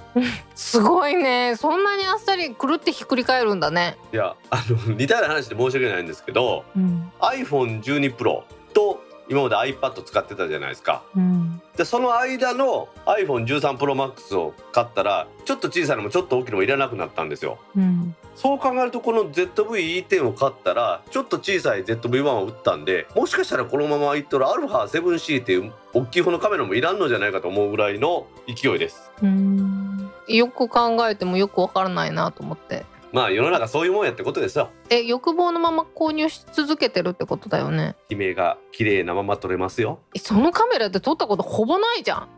[0.54, 1.56] すごいね。
[1.56, 3.98] そんなにあっさりくるってひっくり返るんだね。
[4.12, 7.12] いやあの似たような話で申し訳ないんですけどうん。
[7.20, 8.42] iPhone12 Pro
[8.72, 11.04] と今まで iPad 使ってたじゃないですか。
[11.16, 11.62] うん。
[11.76, 17.58] でその間の iPhone13 Pro Max を買ったらちょっと小さいのもちょっと大きいのもいらなくなったんですよ。
[17.76, 18.16] うん。
[18.34, 29.12] そう考えるとこの ZV-E10 を買ったらちょっと小さい ZV-1 を売ったんでもしかしたらこのままいったら α7C っていう大きい方のカメラもいらんのじゃないかと思うぐらいの勢いです。
[29.22, 30.10] うん。
[30.26, 34.70] よく考えてもよくわからないなと思ってまあ世の中そういうもんやってことですよ。
[34.88, 37.96] え欲望のまま購入し続けてるってことだよね。
[38.08, 39.98] 悲鳴が綺麗なまま撮れますよ。
[40.14, 42.28] えそのカメラで撮ったことほぼないじゃん。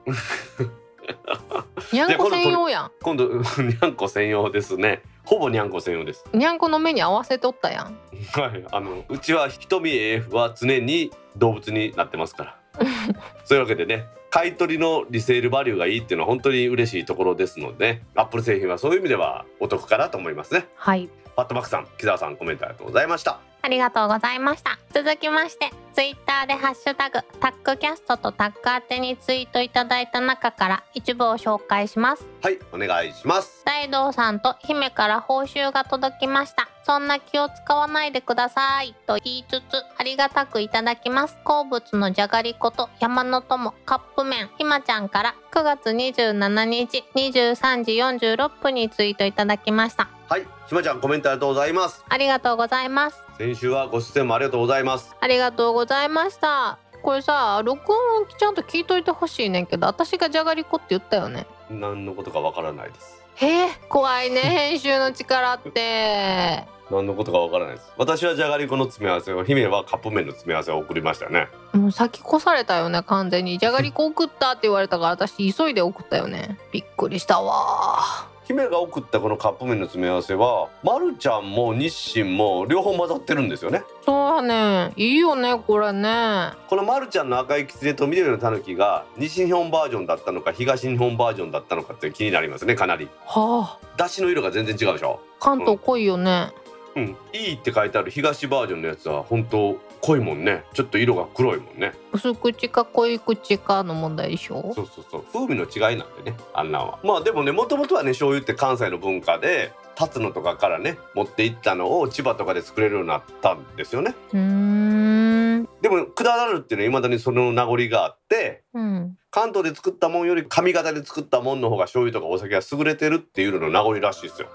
[1.93, 5.03] にゃんこ専用や今度にゃんこ専用ですね。
[5.25, 6.25] ほぼにゃんこ専用です。
[6.33, 7.99] んにゃんこの目に合わせとったやん。
[8.33, 8.65] はい。
[8.71, 12.59] あのうちは瞳 AF は常に動物になってますから。
[13.45, 20.65] そういうわけでね買い取りのリセールバリューがいいっていうのは本当に嬉しいところですので、アップル製品はそういう意味ではお得かなと思いますね。
[20.75, 21.11] はい。
[21.37, 23.41] パットマックさん木澤さんコメントありがとうございました。
[23.61, 24.79] ありがとうございました。
[24.95, 32.27] 続きましてツイッターでハッシュタグタックキャストとタック宛てにツイートいただいた中から一部を紹介します。
[32.41, 33.63] はいお願いします。
[33.67, 38.95] 大道さんと姫から報酬が届きましたそんな気を使わないでください。
[39.07, 39.63] と言いつつ
[39.97, 41.37] ありがたくいただきます。
[41.45, 44.51] 好物のじゃがりこと山の友カップ麺。
[44.59, 50.09] ひまちゃんから9月27日23時46分にツイートいただきました。
[50.29, 52.05] はいひまちゃんコメントありがとうございます。
[52.09, 53.19] ありがとうございます。
[53.39, 55.15] 先週はご出演もありがとうございます。
[55.21, 56.79] ありがとうございました。
[57.03, 61.47] これさ録音ちゃんと聞いといてほしいねんけど私がじゃがりこって言ったよね。
[61.71, 66.65] 何のことかわからないですへえ怖いね編集の力って。
[66.91, 67.91] 何のことかわからないです。
[67.97, 71.49] 私はじゃがりこの詰め合わせを姫はカップ麺の詰め合わせを送りましたね。
[71.73, 73.59] もう先越されたよね完全に。
[73.59, 76.59] じゃがりこ送ったって言われたから私急いで送ったよね。
[76.71, 83.83] びっくりしたわ姫が送ったこのカップ麺の詰め合わせはまるちゃんも日清も両方混ざってるんですよね。
[84.05, 84.93] そうやね。
[84.97, 86.09] いいよねこれね。
[86.09, 93.09] はこのまるちゃんの赤いきつねと緑のたぬきが西日本バージョンだったのか東日本バージョンだったのかって気になりますねかなり。
[93.29, 93.79] あ。
[93.97, 95.21] だしの色が全然違うでしょ。
[95.39, 96.53] 関東濃いよね。
[96.97, 97.17] うん。
[97.33, 100.65] いいって書いてある東バージョンのやつは本当濃いもんね。
[100.75, 101.93] ちょっと色が黒いもんね。
[102.13, 104.73] 薄口か濃い口かの問題でしょ？
[104.75, 105.25] そうそうそう。
[105.33, 106.99] 風味の違いなんでねあんなんは。
[107.05, 114.15] まあでもねもともとはね醤油って関西の文化で辰野とかからね持って行ったのを千葉とかで作れるようになったんですよね。
[114.33, 115.69] うーん。
[115.81, 119.17] でもくだらるっていうのは未だにその名残があってうん。
[119.31, 124.49] 関東で作ったもんより上方で作ったもんの方が醤油とかお酒が優れてるっていうのの名残らしいですよ、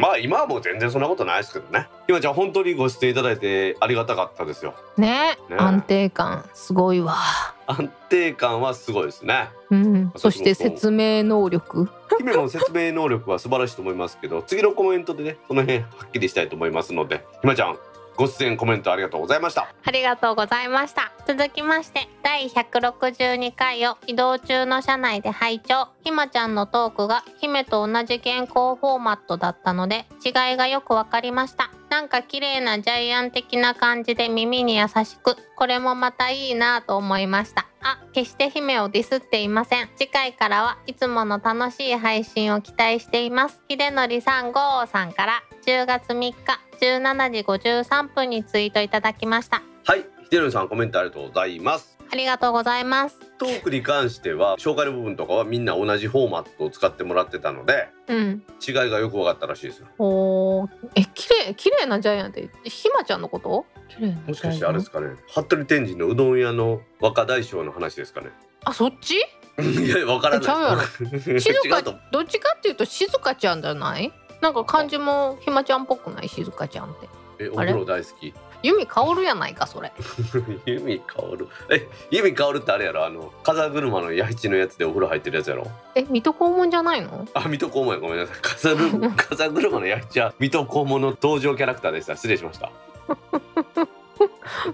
[0.00, 1.88] まあ今はもう全然そんなことないですけどね。
[2.08, 4.74] 今じゃあ本当にご出演いただいてありがたかったですよ。
[4.96, 5.38] ね。
[5.48, 5.56] ね。
[5.58, 7.16] 安定感すごいわ。
[7.66, 9.48] 安定感はすごいですね。
[9.70, 10.12] うん。
[10.16, 11.88] そして説明能力。
[12.18, 17.78] 姫も説明能力は素晴らしいと思いますけど次のコメントでねその辺はっきりしたいと思いますのでひまちゃん
[18.16, 19.68] ご出演コメントありがとうございました。
[19.84, 21.12] ありがとうございました。
[21.26, 25.88] 続きまして第162回を移動中の車内で拝聴。
[26.02, 31.70] ひまちゃんのトークが姫と同じ原稿フォーマットだったので違いがよくわかりました。
[31.94, 37.68] なんか綺麗なジャイアン的な感じで耳に優しくこれもまたいいなと思いました。
[37.82, 39.88] あ決して姫をディスっていません。
[39.94, 43.62] 次回からはいつもの楽しい配信を期待しています。
[43.70, 46.34] 秀則さん号さんから10月3日
[46.80, 49.62] 17時53分にツイートいただきました。
[49.84, 50.00] はい
[50.32, 51.93] 秀則さんコメントありがとうございます。
[52.08, 53.18] あありがとうございます。
[53.38, 58.42] トークに関しては紹介の部分とかはみんな同じフォーマットを使ってもらってたのでうん。
[58.66, 59.86] 違いがよく分かったらしいですよ。
[59.98, 60.68] おー。
[60.94, 63.66] え綺麗綺麗なジャイアンってひまちゃんのこと？
[63.88, 64.26] 綺麗なジャイアン。
[64.28, 65.08] もしかしてあれですかね。
[65.32, 68.28] 服部天神のうどん屋の若大将の話ですかね。
[68.64, 69.16] あそっち？
[69.58, 70.44] いや分からない。
[70.44, 71.16] ちゃうやろ。
[71.34, 74.12] 違 静かうとどっちかっていうと静香ちゃんじゃない？
[74.40, 76.28] なんか漢字もひまちゃんっぽくない？
[76.28, 77.08] 静香ちゃんって。
[77.40, 78.32] えお風呂大好き
[78.64, 79.92] 由美香るやないかそれ。
[80.64, 83.04] 由美香るえ由美香るってあれやろ？
[83.04, 85.66] あの風車の弥一のやつでお風呂入ってるやつやろ？
[85.94, 87.28] え水戸黄門じゃないの？
[87.34, 88.00] あ水戸黄門や。
[88.00, 88.36] ごめんなさい。
[88.40, 92.16] 風る 風車の弥一は水戸黄門の登場キャラクターでした。
[92.16, 92.70] 失礼しました。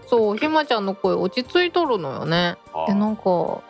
[0.07, 2.57] そうひまちゃんの声落ち着いとるのよね。
[2.73, 3.23] あえなんか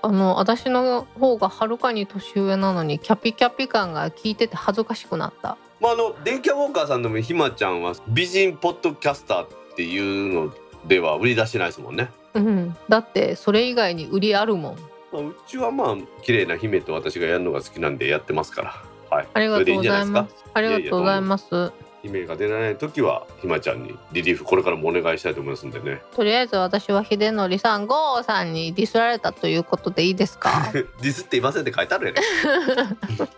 [0.02, 5.56] あの私の方がはるかに年上なのにキャピキャピ感が聞いてて恥ずかしくなった。
[5.80, 10.52] まああの電気屋ウォーカーさんでもひまちゃんは美人ポッドキャスターっていうの
[10.86, 12.76] では売り出してないですもんね、うん。
[12.88, 14.76] だってそれ以外に売りあるもん。
[15.12, 18.82] まあ、うちはまあ綺麗な姫と私がやるのが好きなんでやってますから。
[19.10, 19.28] はい。
[19.34, 20.34] ありがとうございます。
[20.54, 21.72] ありがとうございます。
[22.02, 26.00] 姫が出られない時はひまちゃんにリリーフこれからもお願いしたいと思いますんでね。
[26.14, 30.70] とりあえず私は秀則さんゴーさんにディスられたということでいいですか？
[30.72, 32.20] ディスっていませんって書いてあるやね。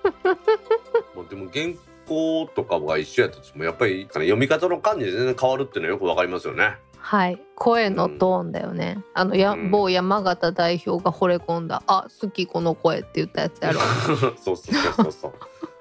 [1.17, 1.67] もうでも原
[2.07, 6.77] 稿とかが一緒やったとしてもやっぱり読み方の感じで全然変わるっていうのはよくわかりますよね。
[6.99, 7.43] はい。
[7.57, 9.71] 声のトーンだよね、あのや、うん。
[9.71, 13.81] 某山形代表が惚れ込んだ「あ好きこの声」って言ったやつやろ。
[14.11, 15.33] そうそうそうそうそう。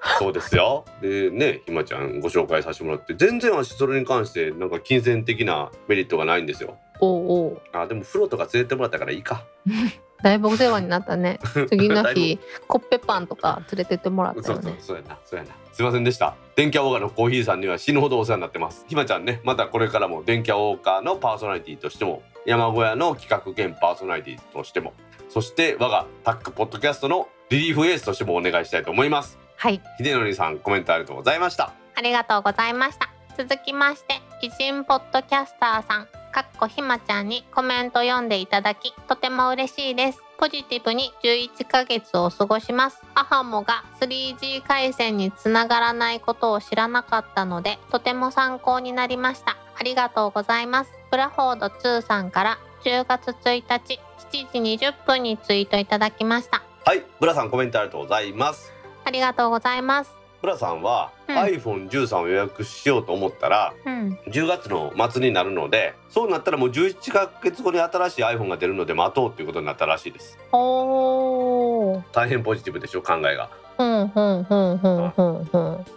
[0.18, 0.84] そうですよ。
[1.00, 6.76] でねひまちゃんご紹介させてもらって全然私それに関してなんか金銭的なメリットがないんですよ。
[7.00, 7.62] おうおう。
[7.72, 9.44] あでも風呂とか連れてもらったからいいか。
[10.22, 11.38] だいぶお世話になったね。
[11.68, 16.36] 次の日コッペパンとか連れてってもらったそうそうよねそうやなそうやなすいませんでした。
[16.54, 18.84] 電気屋ウォーカーのコーヒーさんには死ぬほどお世話になってます。
[18.88, 24.92] ひまちゃんねまたこれからも電気屋ウォーカーのパーソナリティとしても山小屋の企画兼パーソナリティとしても
[25.28, 29.38] そして我がタックポッドキャストのリリーフエースとしてもお願いしたいと思います。
[29.56, 29.80] はい。
[29.98, 31.72] 秀則さんコメントありがとうございました。
[31.94, 33.10] ありがとうございました。
[33.36, 40.22] 続きまして偉人ポッドキャスターさんかっこひまちゃんにコメント読んでいただきとても嬉しいです。
[40.38, 43.02] ポジティブに11ヶ月を過ごします。
[43.14, 49.58] アハモが 3G 回線につながらないことを知らなかったのでとても参考になりました。
[49.78, 50.90] ありがとうございます。
[51.10, 54.00] ブラフォード2さんから10月1日
[54.32, 56.62] 7時20分にツイートいただきました。
[56.86, 58.72] はいブラさんコメントありがとうございます。
[59.04, 61.36] ありがとうございますブラさんは、うん。
[61.36, 64.18] iPhone13 を予約しようと思ったらうん。
[64.26, 70.36] 10月の末になるのでそうなったらもう11ヶ月後に新しい iPhone が出るので待とうっていうことになったらしいです。
[70.52, 73.48] 大変ポジティブでしょ考えが。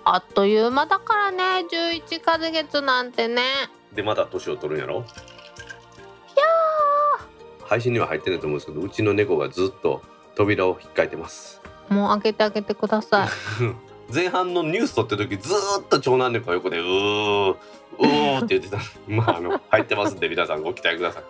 [0.06, 3.41] あっという間だからね11ヶ月なんてね。
[3.93, 5.04] でまだ年を取るんやろ？
[7.64, 10.04] 配信には入ってないと思うんですけどうちの猫がずっと
[10.36, 11.62] 扉を引っかいてます。
[11.89, 13.30] もう開けてあげてください
[14.14, 18.78] 前半のニュース撮ってる時ずーっと長男猫が横でうーうーって言ってた。
[19.08, 21.24] まああの入ってますんで皆さんご期待ください。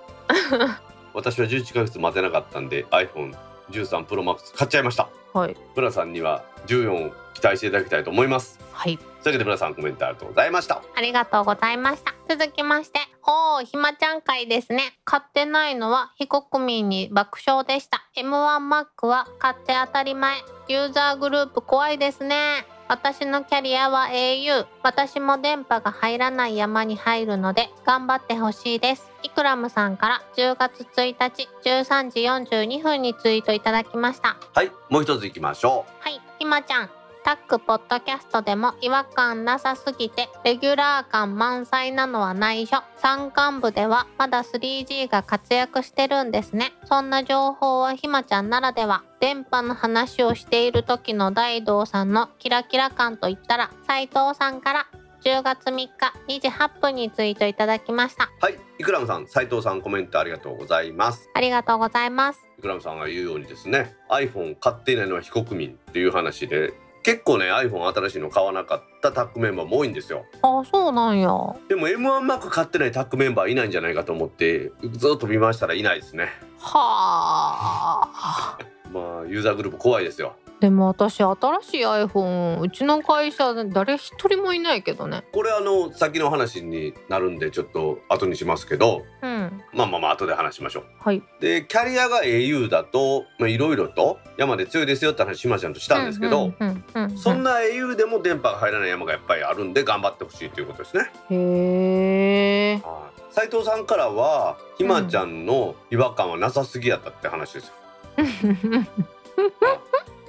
[1.14, 5.08] 私は11ヶ月待てなかったんで iPhone13 Pro Max 買っちゃいました。
[5.34, 5.56] はい。
[5.76, 8.98] ブラさんには14を期待していただきたいと思いますはい。
[8.98, 10.84] というわけでブラさんコメントありがとうございました。
[10.96, 12.14] ありがとうございました。
[12.30, 14.98] 続きましておーひまちゃん会ですね。
[15.06, 18.04] 買ってないのは非国民に爆笑でした。
[18.18, 20.38] M1Mac は買って当たり前。
[20.68, 22.66] ユーザーグループ怖いですね。
[22.88, 29.12] 私のキャリアは au 私も電波が入らない山に入るので頑張ってほしいです。
[29.24, 32.20] イクラムさんから10月1日13時
[32.60, 34.38] 42分にツイートいただきました。
[34.54, 36.90] はいもう一ついきましょはい、ひまちゃん。
[37.26, 46.74] タックポッドキャストでも違和感なさすぎてレギュラー感満載なのは内緒山間部ではまだ 3G が活躍してるんですね。
[46.84, 49.04] そんな情報はひまちゃんならでは。
[49.20, 54.88] 電波の話をしている時の大道さんのキラキラ感といったら斉藤さんから。
[55.24, 55.90] 10月3日
[56.28, 58.26] 2時8分にツイートいただきました。
[58.26, 58.60] うはい。
[58.78, 61.28] イクラムさん斉藤さんコメントありがとうございます。
[61.34, 62.48] ありがとうございます。
[62.60, 70.26] イクラムさんが言うようにですね iPhone 買っていないのは非国民っていう話で結構ね iPhone 新しいの買わなかったタッグメンバーも多いんですよ。
[70.42, 71.30] あそうなんや。
[71.70, 76.30] でも M1Mac 買ってないタッグメンバーいないんじゃないかと思ってずっと見ましたらいないですね。
[76.58, 78.58] はあ
[78.96, 80.36] まあユーザーグループ怖いですよ。
[80.62, 85.26] でも私新しい iPhone うちの会社誰一人もいないけどね。
[85.34, 89.62] これあの先の話になるんでちょっと後にしますけどうん。
[89.74, 90.84] まあまあまあ後で話しましょう。
[91.00, 91.22] はい。
[91.42, 101.12] でキャリアが au だとまあいろいろと山で強いですよって話しまちゃんとしたんですけど、うんうんうんうんそんな au でも電波が入らない山がやっぱりあるんで頑張ってほしいということですね。
[101.30, 103.22] へえはい。
[103.34, 107.74] 斉藤さんからはひまちゃんの違和感はなさすぎやったって話ですよ、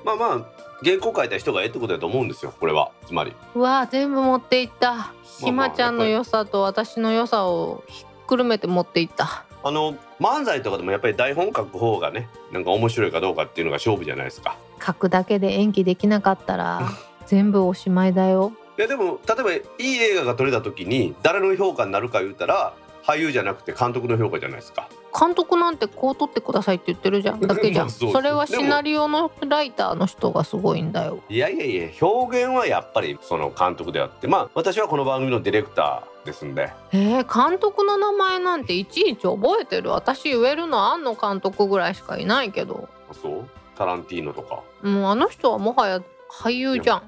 [0.05, 0.47] まあまあ
[0.85, 2.91] 原稿書いた人がええってことだと思うんですよこれは。
[3.07, 3.33] つまり。
[3.55, 5.13] うわ全部持っていった。
[5.41, 9.45] ひまちゃんの良さと私の良さをひっくるめて持っていった。
[9.65, 14.57] あの漫才とかでもやっぱり台本書く方がねなんか面白いかどうかっていうのが勝負じゃないですか。
[14.85, 16.89] 書くだけで演技できなかったら
[17.27, 18.53] 全部おしまいだよ。
[18.79, 22.75] いやでも例えばいい映画が撮れた時に誰の評価になるか言ったら
[23.05, 27.89] 俳優じゃなくて監督の評価じゃないですか監督なんてこう撮ってくださいって言ってるじゃんだけじゃん。
[27.91, 31.21] それはシナリオのライターの人がすごいんだよ。
[31.31, 34.27] いやいやいや表現はやっぱりその監督であって。
[34.27, 36.71] まあ私はこの番組のディレクターですんで。
[36.93, 39.91] えー、監督の名前なんていちいち覚えてる？
[39.91, 42.89] 私言えるの庵野監督ぐらいしかいないけど。
[43.11, 43.49] あそう？
[43.77, 44.61] タランティーノとか。
[44.83, 47.03] もうあの人はもはや俳優じゃん。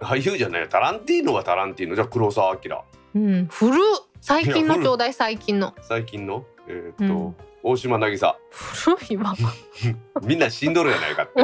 [0.00, 0.68] 俳優じゃないよ。
[0.68, 1.94] タランティーノはタランティーノ。
[1.94, 2.84] じゃあ黒澤明。
[3.14, 3.80] うん古っ。
[4.20, 5.72] 最近のちょうだい最近の。
[5.80, 6.44] 最近の？
[6.66, 7.36] えーっと、うん
[7.66, 8.36] 大島渚。
[8.50, 9.34] 古いわ
[10.22, 11.42] みんな死んどるやないかって。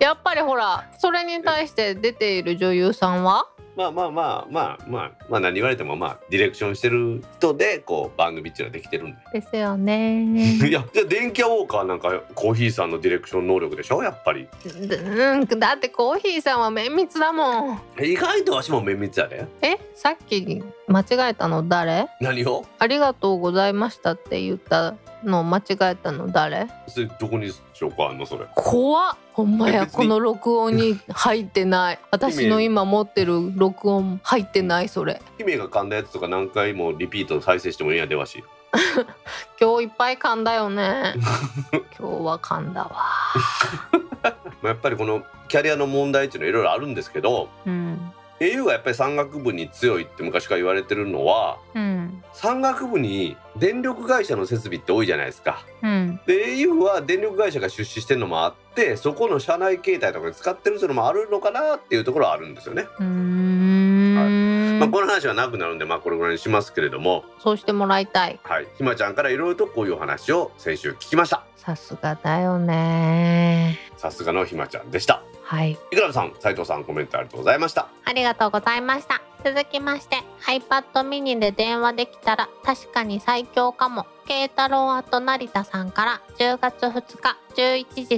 [0.04, 3.46] やっぱりほらそれに対して出ている女優さんは？
[3.76, 24.94] まあまあまあまあまあまあ何言われてもまあディレクションしてる人でこう番組っていうのはできてるんでですよねいやじゃあ電気屋ウォーカーなんかコーヒーさんのディレクション能力でしょやっぱりうんだってコーヒーさんは綿密だもん意外とわしも綿密やでえさっき間違えたの誰何をありがとうございましたって言った
[25.24, 26.68] の間違えたの誰？
[26.88, 28.46] それどこに証拠あんのそれ。
[28.54, 29.16] 怖っ。
[29.32, 29.86] ほんまや。
[29.86, 31.98] この録音に入ってない。
[32.10, 35.20] 私の今持ってる録音入ってないそれ。
[35.38, 38.44] 姫が噛んだやつとか何回もリピート再生してもいいやでわし。
[39.60, 41.14] 今日いっぱい噛んだよね。
[41.98, 42.90] 今日は噛んだわ。
[44.62, 55.64] まあやっぱりこのキャリアの問題っていうのはいろいろあるんですけどうん au がやっぱり山岳部に強いって昔から言われてるのはうん山岳部に電力会社の設備って多いじゃないですか。
[55.82, 62.86] うんで au は電力会社が出資してるのもあってそこの社内携帯とかで使ってるっていうのもあるのかなっていうところはあるんですよね。
[62.98, 71.44] うーん、まあ、この話はなくなるんでまあこれぐらいにしますけれどもそうしてもらいたいはいひまちゃんからいろいろとこういうお話を先週聞きました。
[71.56, 75.22] さすがだよねさすがのひまちゃんでした。
[75.50, 75.72] はい。
[75.72, 77.88] いくらさん斉藤さんコメントありがとうございました。
[78.04, 79.20] ありがとうございました。
[79.44, 84.06] 続きまして iPad mini で電話できたら確かに最強かも。
[84.28, 88.14] 慶太郎アと成田さんから10月2日11時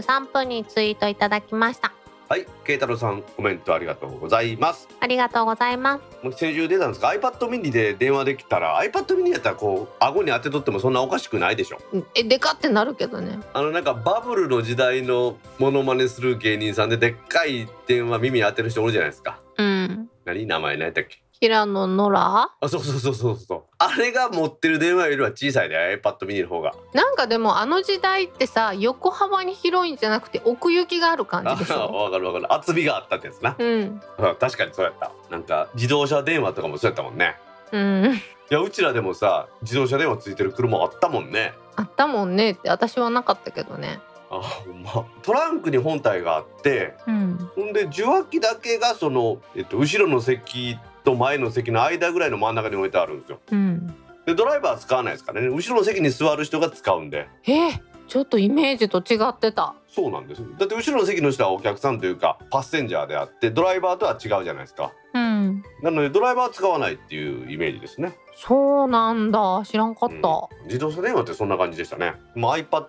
[0.00, 1.92] 33分にツイートいただきました
[2.32, 4.88] はい慶太郎さんコメントありがとうございます。
[5.00, 6.24] ありがとうございます。
[6.24, 11.78] もう先週出たんですか？iPad mini で電話できたら iPad mini やったらこう顎に当てとってもそんなおかしくないでしょ？
[11.92, 12.06] うん。
[12.14, 13.38] えでかってなるけどね。
[13.52, 19.38] あのなんかバブルの時代のモノマネする芸人さんででっかい電話耳当てる人おるじゃないですか。
[19.58, 20.08] うん。
[20.24, 20.46] 何？
[20.46, 21.22] 名前何やったっけ？
[21.42, 26.72] 平野ノラあそうそうそうそうそうあれが持ってる電話よりは小さいで iPad mini の方が。
[26.94, 31.90] なんかでもあの時代ってさ横幅に広いんじゃなくて奥行きがある感あじでしょ？
[31.92, 32.54] わかるわかる。
[32.54, 33.56] 厚みがあったってやつな。
[33.58, 33.68] うん。
[33.68, 33.82] う
[34.28, 35.10] ん確かにそうやった。
[35.30, 37.36] なんか自動車電話とかもそうやったもんね。
[37.72, 38.14] うん。
[38.14, 41.54] いやうちらでもさ自動車電話ついてる車あったもんね。
[41.74, 43.98] あったもんねって私はなかったけどね。
[44.30, 45.04] あほんま。
[45.22, 47.50] トランクに本体があってうん。
[47.56, 53.40] ほんで受話器だけがその、えっと、後ろの席と前の席の間ぐらいの真ん中に置いてあるんですよ。
[53.50, 53.86] うん。
[54.26, 55.48] でドライバーは使わないですからね。
[55.48, 57.28] 後ろの席に座る人が使うんで。
[57.46, 59.74] えーちょっとイメージと違ってた。
[59.88, 64.92] そうなんですだって後ろの席の人はお客さんというかパッセンジャーであってドライバーとは違うじゃないですか。
[65.14, 65.62] うん。
[65.82, 69.62] なのでドライバーは使わないっていうイメージですね、そうなんだ。
[69.64, 70.66] 知らんかった、うん。
[70.66, 72.86] 自動車電話ってそんな感じでしたね、まあ、iPad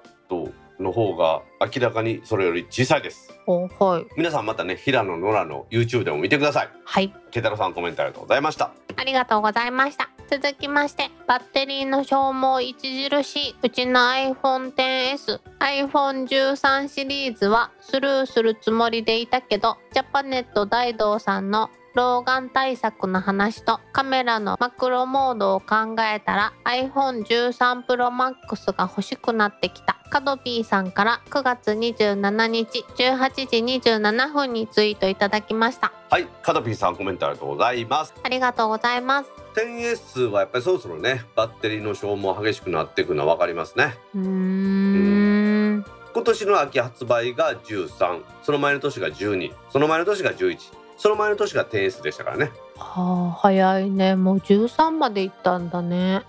[0.80, 3.30] の方が明らかにそれより小さいです。
[3.30, 4.06] おはい。
[4.16, 6.70] 皆さんまたね平野ノラの YouTube でも見てください。
[6.84, 7.14] はい。
[7.32, 8.72] ケ太郎さんコメントありがとうございました。
[8.96, 10.10] ありがとうございました。
[10.30, 29.98] 続きましてバッテリーの消耗著しいうちの iPhone XS iPhone13 シリーズはスルーするつもりでいたけどジャパネット大道さんの老眼対策の話とカメラのマクロモードを考えたら iPhone13 Pro Max が欲しくなってきた。
[30.10, 35.94] カドピーさんから9月27日18時27分にツイートいただきました。
[36.10, 38.14] はいカドピーさんコメントありがとうございます。
[38.24, 39.30] ありがとうございます。
[39.56, 43.96] 10S はやっぱりそろそろねバッテリーの消耗激しくなっていくのは分かりますね。
[44.16, 45.86] うーん。
[46.14, 52.50] 今年の秋発売が13その前の年が12その前の年が11その前の年が 10S でしたからね。
[52.78, 54.16] はあ早いね。
[54.16, 56.20] もう13まで行ったんだね。
[56.20, 56.24] ね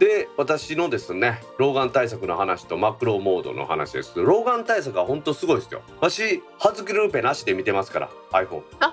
[0.00, 0.04] え。
[0.04, 4.20] で私のですね老眼対策の話とマクロモードの話です。
[4.20, 5.82] 老眼対策は本当すごいですよ。
[6.00, 8.92] 私葉月ルーペなしで見てますから iPhone あ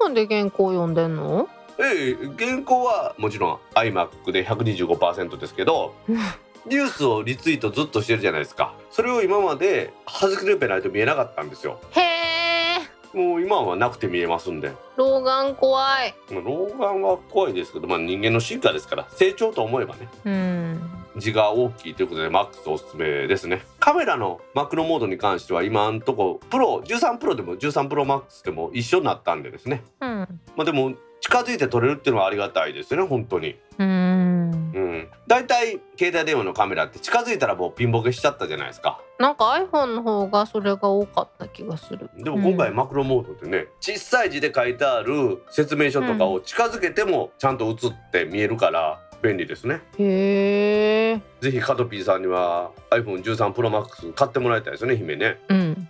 [0.00, 1.50] iPhone で原稿読んでんの？
[1.78, 5.92] ええ原稿はもちろん iMac で125%ですけど
[6.64, 8.72] ニュースをリツイートずっとしてるじゃないですか。
[8.90, 11.78] それを今まで外れペないと見えなかったんですよ。
[11.90, 12.45] へえ
[13.16, 14.72] もう今はなくて見えますんで。
[14.96, 16.14] 老眼怖い。
[16.30, 20.08] まあ老眼は怖いですけど、まあ、人間の進化ですから成長と思えばね。
[20.26, 20.90] うん。
[21.16, 23.62] 字が大きいということで MAX おすすめですね。
[23.80, 29.82] カメラのマクロモードに関しては今んとこプロ13プロでも13プロ MAX でも一緒になったんでですね。
[30.02, 30.08] うん。
[30.54, 30.92] まあでも
[31.22, 33.56] 近づいて撮れるっていうのはありがたいですよね本当に。
[33.78, 33.86] うん
[34.52, 35.08] うん。
[35.26, 39.00] だいたい携帯電話のカメラって近づいたらもうピンボケしちゃったじゃないですか。
[39.18, 42.10] なんか iPhone の方がそれが多かった気がする。
[42.16, 42.76] でも今回うん。
[42.76, 49.80] マクロモードってね、小さい字で書いてある説明書とかを近づけてもちゃんと映って見えるから便利ですね。
[49.98, 55.38] へえぜひカトピーさんには iPhone13 Pro Max 買ってもらいたいですね姫ね。
[55.48, 55.88] うん。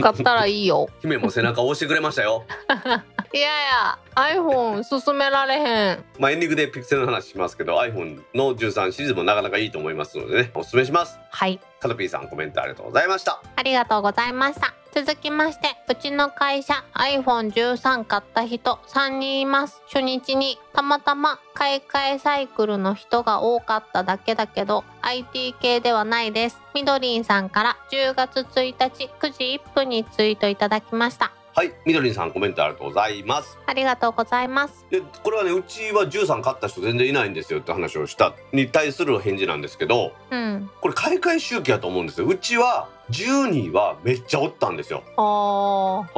[0.00, 0.88] 買ったらいいよ。
[1.00, 2.44] 姫も背中を押してくれましたよ。
[3.32, 6.04] いやいや iPhone 進められへん。
[6.18, 11.18] まあエンディングでピクセルの話しますけど iPhone の13シリーズもなかなかいいと思いますのでねおすすめします。
[11.30, 11.60] はい。
[11.78, 13.40] カトピーさんコメントありがとうございました。
[13.56, 19.80] ありがとうございました続きましてうちの会社 iPhone13 買った人3人います。
[19.86, 26.60] 初日にたまたま買い替えサイクルの人が多かっただけだけど IT 系ではないです。
[26.74, 31.30] みどりんさんから10月1日9時1分にツイートいただきました。
[31.54, 33.58] はいみどりんさんコメントありがとうございます。
[33.66, 34.86] ありがとうございます。
[34.90, 40.68] でこれはねうちは13買った人全然いないんですよって話をしたに対する返事なんですけどうん。
[40.80, 42.26] これ買い替え周期やと思うんですよ。
[42.26, 45.02] うちは12はめっちゃおったんですよ。
[45.16, 45.22] あ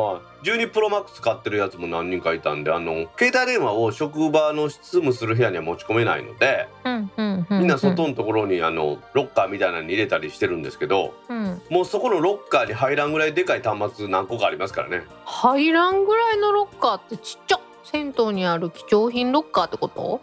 [0.01, 7.59] はい、12プロマックス買ってるやつも何人かいたんであの携帯電話を職場の執務する部屋には持ち込めないのでーうんうんうん。
[7.61, 11.61] みんな外のところにあのロッカーみたいなのに入れたりしてるんですけどうん。
[11.71, 15.03] もうそこのロッカーに入らんぐらいでかい端末何個かありますからね。
[15.25, 17.61] 入らんぐらいのロッカーってちっちゃ。
[17.85, 20.21] 銭湯にある貴重品ロッカーってこと？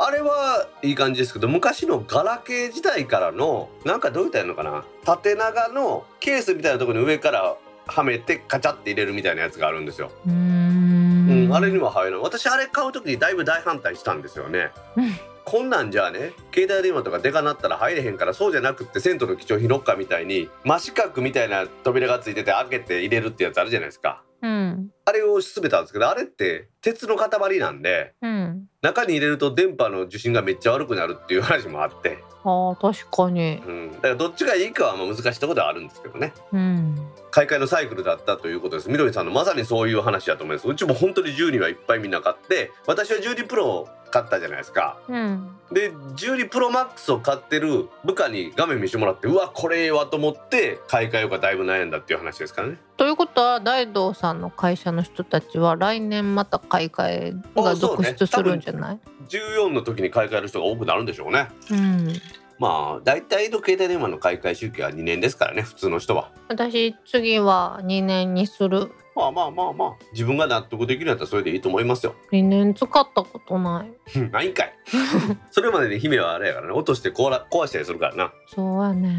[0.00, 4.84] ああれはいい感じですけど昔のガラケー時代からのなんかどう言ったらいいのかな。
[5.04, 12.20] 縦長のケースみたいなところに上からはめてカチャって入れるみたいなやつがあるんですよ、うーうんん、あれには入らない。
[12.20, 14.70] 私あれ買う時にだいぶ大反対したんですよね。
[14.96, 24.22] うんこんなんじゃあね携帯電話とかでかなったら入れへんからそうじゃなくって銭湯の貴重品ロッカーみたいに真四角みたいな扉がついてて開けて入れるってやつあるじゃないですか。
[24.42, 28.68] うんあれを勧めたんですけどあれって鉄の塊なんでうん。
[28.82, 33.60] 中に入れると電波の受信がめっちゃ悪くなるっていう話もあって、あー確かに。
[33.66, 36.32] うん、だからどっちがいいかはまあ難しいところではあるんですけどね。
[36.52, 36.96] うん。
[37.30, 38.90] 買い替えのサイクルだったということです。
[38.90, 40.66] みどりさんのまさにそういう話だと思います。
[40.68, 44.98] うちも本当に12はいっぱいみんな買って私は12プロを買ったじゃないですか。
[45.08, 45.56] うん。
[45.72, 52.78] で12プロマックスを買ってる部下に画面見せてもらってうわこれええわと思って買い替えようかだいぶ悩んだっていう話ですからね。
[52.96, 58.98] ということは大道さんの会社の人たちは来年また買い替えが続出するんじゃない
[59.28, 61.48] ？14の時に買い替える人が多くなるんでしょうね。
[61.70, 62.12] うん。
[62.58, 66.30] まあ大体の携帯電話の買い替え周期は2年ですからね普通の人は。
[66.48, 69.96] 私次は2年にするまあまあまあまあ。
[70.12, 72.14] 自分が納得できるんやったらそれでいいと思いますよ。
[72.32, 74.18] 2年使ったことない。
[74.30, 74.72] ないんかい。
[75.50, 76.72] それまでに姫はあれやからね。
[76.72, 78.32] 落として壊ら壊したりするからな。
[78.46, 79.10] そうやね。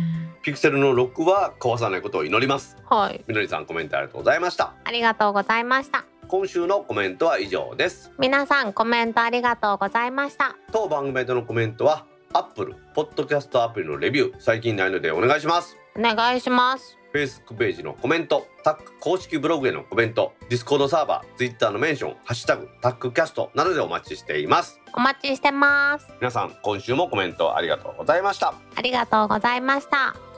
[0.41, 2.77] ピクセルのロックは壊さないことを祈ります。
[2.89, 3.23] はい。
[3.27, 4.73] みどりさんコメントありがとうございました。
[4.83, 6.03] ありがとうございました。
[6.27, 8.11] 今週のコメントは以上です。
[8.17, 10.55] 皆さんコメントありがとうございました。
[10.71, 16.97] 当番組でのコメントは Apple ポッドキャストアプリのレビュー最近ないのでお願いしますお願いします。
[17.13, 24.79] Facebook ページのコメントタック公式ブログへのコメント Discord サーバー Twitter のメンションハッシュタグタックキャストなどでお待ちしています。
[24.93, 26.07] お待ちしてます。
[26.19, 28.53] 皆さん今週もコメントありがとうございました。
[28.75, 30.30] ありがとうございました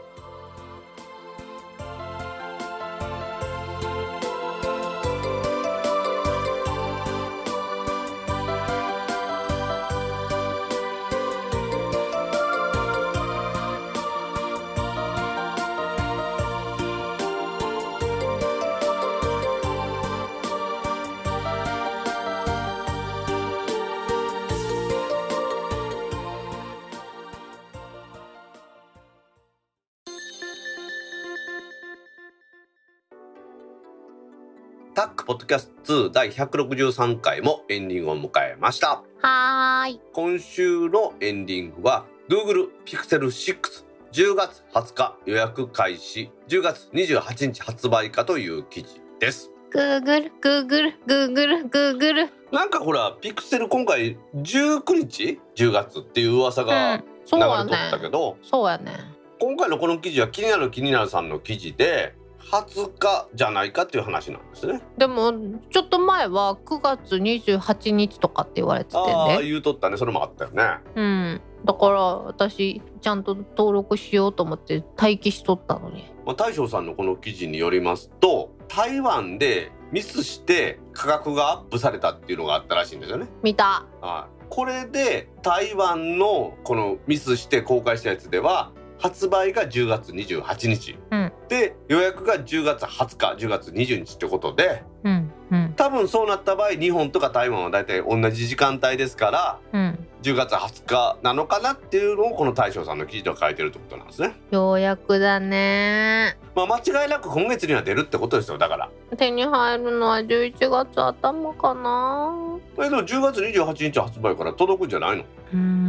[35.43, 39.03] ドキャスト2第163回もエンディングを迎えました。
[39.21, 40.01] はーい。
[40.13, 43.83] 今週のエンディングは Google Pixel 6
[44.13, 49.51] 10月20日予約開始10月28日発売かという記事です。
[49.71, 58.09] グーグルグーグルグーグルグーグルなんかほらピクセル今回19日？10月っていう噂うが流れとったけね。
[58.11, 58.93] ど、そうやね。
[59.41, 62.15] 今回のこの記事は気になる気になるさんの記事で
[62.61, 64.81] 20日じゃないかっていう話なんですね。
[64.97, 65.33] でも
[65.71, 70.63] ちょっと前は9月28日とかって言われててああね言うとったねそれもあったよね。
[70.95, 83.27] うんだから私ちゃんと登録しようと思って待機しとったのにまあ、大将さんのこの記事によりますと台湾でミスして価格がアップされたっていうのがあったらしいんですよね。
[83.43, 88.71] 見たはい、これで台湾のこのミスして公開したやつでは
[89.03, 91.31] 発売が10月28日、うん。
[91.49, 95.73] で予約が10月20日10月20日ってことでうんうん。
[95.75, 100.07] 多分そうなった場合日本とか台湾は大体同じ時間帯ですからうん。
[100.21, 104.39] 10月20日なのかなっていうのをこの大将さんの記事では書いてるってことなんですね。
[104.51, 106.37] ようやくだね。
[106.55, 108.57] まあ、間違いなく今月には出るってことですよ。
[108.57, 108.89] だから。
[109.17, 112.33] 手に入るのは11月頭かな。
[112.79, 115.23] えでも10月28日発売から届くんじゃないの？
[115.23, 115.82] うーん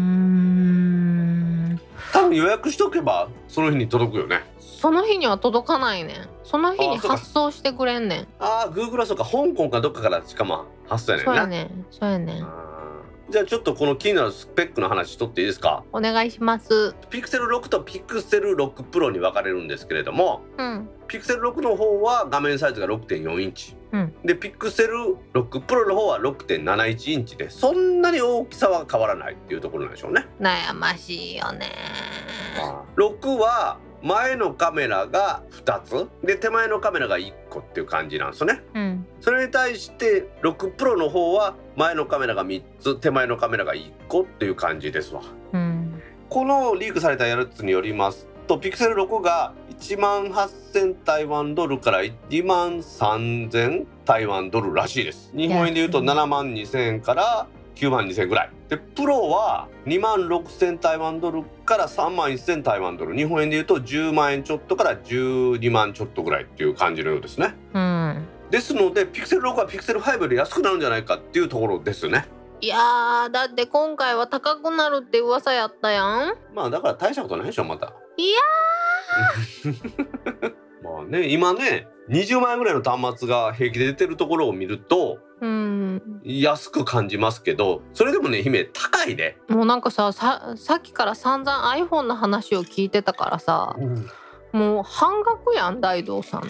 [2.15, 4.45] 多分予約しとけばその日に届くよね。
[4.61, 6.13] その日には届かないね。
[6.13, 8.27] んその日に発送してくれんねん。
[8.39, 9.25] ああ Google はそうか。
[9.25, 11.33] 香港かどっかからしかも発送やねんな。
[11.33, 11.87] そうやねん。
[11.91, 12.47] そうやねん
[13.31, 15.83] じゃあちょっとこの気になるスペックの話しとっていいですか？
[15.93, 16.95] お願いします。
[17.11, 20.89] ピクセル6とピクセル6プロに分かれるんですけれどもうん。
[21.09, 24.15] ピクセル6の方は画面サイズが6.4インチ、うん。
[24.25, 30.27] でピクセル6プロの方は6.71インチでそんなに大きさは変わらないっていうところなんでしょうね。
[30.41, 31.73] 悩ましいよね。
[32.97, 38.63] 6は前のカメラが2つで手前のカメラが1個っていう感じなんですね。
[38.75, 45.23] うんそれに対して6プロの方は前のカメラが3つ手前のカメラが1個っていう感じですわ。
[45.55, 58.51] うんこのリークされたやつによりますとピクセル6が1万8000台湾ドルから1万3000台湾ドルらしいです日本円で言うと安い7万2000円から9万2000円ぐらい。
[58.69, 63.17] でプロは2万6000台湾ドルから3万1000台湾ドル。
[63.17, 67.55] 日本円で言うと10万円ちょっとから12万ちょっとぐらいっていう感じのようですね。
[67.75, 68.27] うん。
[68.51, 72.27] ですのでピクセル6はピクセル5より安くなるんじゃないかっていうところですね。
[72.61, 76.35] いやーだって今回は高くなるって噂やったやん。
[76.55, 77.93] まあだから大したことないでしょまた。
[78.17, 78.39] いや
[80.83, 85.34] まあね今ね20万円ぐらいの端末が平気で出てるところを見るとうん
[86.25, 93.77] 安く感じますけどそれでもね姫高いね、もうなんかさささっきから散々 iPhone の話を聞いてたからさ
[94.53, 96.43] もう半額やん大道さん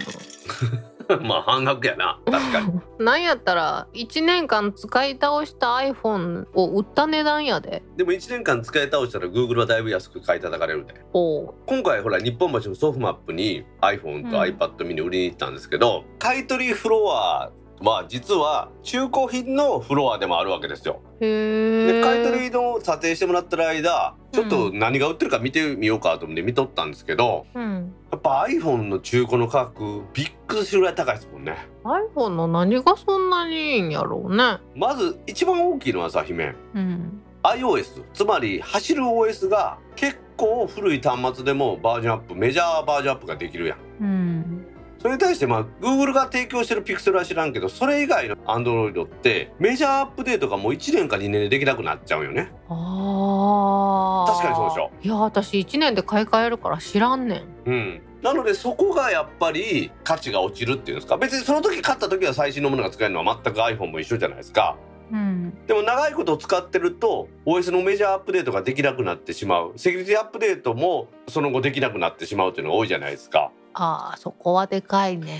[1.23, 2.21] まあ半額やな。
[2.25, 2.67] 確かに。
[2.69, 7.83] の なんやったら1年間使い倒した iPhone を売った値段やで。
[7.97, 10.95] でも1年間使い倒したら Google はだいぶ安く買い叩かれるんで。
[11.13, 11.55] おう。
[11.67, 21.01] 今回ほら日本橋のソフマップに iPhone とうん iPad mini 売りに行ったんですけど、買い取りフロアは実は中古品のフロアでもあるわけですよ。
[21.21, 27.95] で買い取りの査定してもらってる間ちょっと何が売ってるか見てみようかと思って見とったんですけど、うん。
[28.11, 31.57] やっぱ iPhone の中古の価格びっくりするぐらい高いですもんね。
[31.85, 34.59] iPhone の何がそんなにいいんやろうね。
[34.75, 37.23] まず一番大きいのはさ姫うん。
[37.43, 43.79] iOS つまり走る OS が結構古い端末でもバージョンアップメジャーバージョンアップができるやん。
[44.01, 44.67] うん
[45.05, 52.51] それに対してまあ Google が提供してる Pixel は知らんけどそれ以外の Android ってメジャーアップデートがもう1年か2年でできなくなっちゃうよね。
[52.71, 54.33] あー。
[54.33, 54.91] 確かにそうでしょ。
[55.03, 57.45] いや私1年で買い替えるから知らんねん。
[57.67, 58.03] うん。
[58.23, 61.19] なのでそこがやっぱり価値が落ちるっていうんですか。
[61.19, 64.79] 別にその時買った時は最新のものが使えるのは全く iPhone も一緒じゃないですか。
[65.13, 65.53] うん。
[65.67, 69.75] でも長いこと使ってると OS のメジャーアップデートができなくなってしまう。
[69.77, 75.39] セキュリティアップデートもその後できなくなってしまうっていうのが多いじゃないですか、あーそこはでかいね。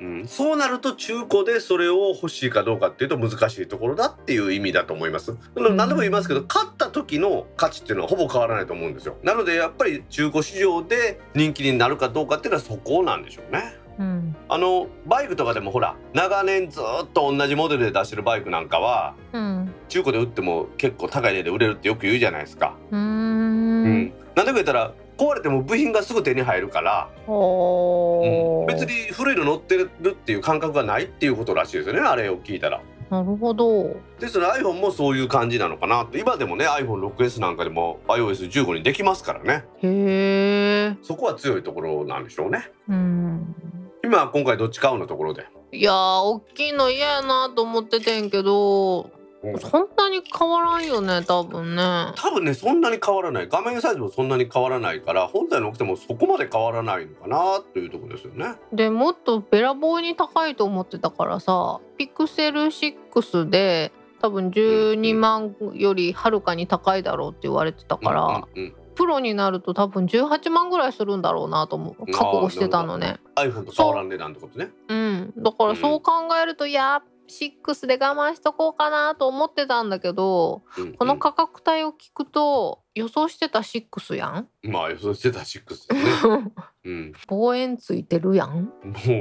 [0.00, 5.36] うん、そうなると中古でそれを欲しいかどうかっていうと難しいところだっていう意味だと思います。
[5.54, 9.16] 何でも言いますけど買った時の価値っていうのはほぼ変わらないと思うんですよ。
[9.22, 13.76] なのでやっぱり中古市場で人気になるかどうかっていうのはそこなんでしょうね。
[13.98, 14.36] うん。
[14.48, 19.74] あのバイクとかでもほら長年ずっと同じモデルで出してるバイクなんかはうん。
[19.88, 22.74] 中古で売っても結構高い値で売れるってよく言うじゃないですか。
[22.90, 32.80] うーうんん、なんでか言ったら壊れても部品がすぐ手に入るから、おー別に古いの乗ってるっていう感覚がないっていうことらしいですよねあれを聞いたら。
[33.10, 42.70] なるほどですので iPhone もそういう感じなのかなと今でもね iPhone6S なんかでも iOS15 にできますからねへえそこは強いところなんでしょうね。
[42.88, 43.54] うん
[44.02, 45.46] 今は今回どっち買うのところで。
[45.72, 49.23] いやー大きいの嫌やなと思っててんけどうん
[49.58, 49.94] そん。
[49.96, 52.12] なに変わらんよね多分ね。
[52.16, 53.48] 多分ねそんなに変わらない。
[53.48, 58.54] 画面サイズもそんなに変わらないから本体の大きさもそこまで変わらないのかなというところですよね。
[58.72, 72.06] でもっとべらぼうに高いと思ってたからさピクセル6で多分12万よりはるかに高いだろうって言われてたから、うんうんプロになると多分18万ぐらいするんだろうなと思う。
[72.12, 73.16] 覚悟してたのね。
[73.34, 74.70] iPhone と変わらん値段ってことね。
[74.88, 74.94] う。
[74.94, 75.32] ん。
[75.36, 84.48] だからそう考えると、いや6で我慢しとこうかなと思ってたんだけど、うんこの価格帯を聞くと予想してた6やん？
[84.62, 84.72] うん。
[84.72, 86.52] まあ予想してた6ですね。
[86.84, 87.12] うん。
[87.28, 88.64] 望遠ついてるやん？
[88.64, 88.70] も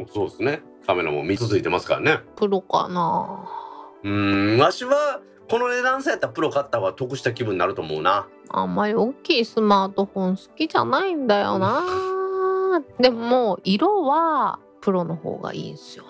[0.03, 0.61] うそうですね。
[0.85, 2.19] カメラも3つついてますからね。
[2.35, 3.49] プロかな？
[4.03, 4.59] うーん。
[4.59, 8.27] わしはこの値段差やったらプロ買った方が得した気分になると思うな。
[8.49, 11.83] あんまり大きいスマートフォン好きじゃないんだよな。
[12.99, 16.09] でももう色はプロの方がいいんすよね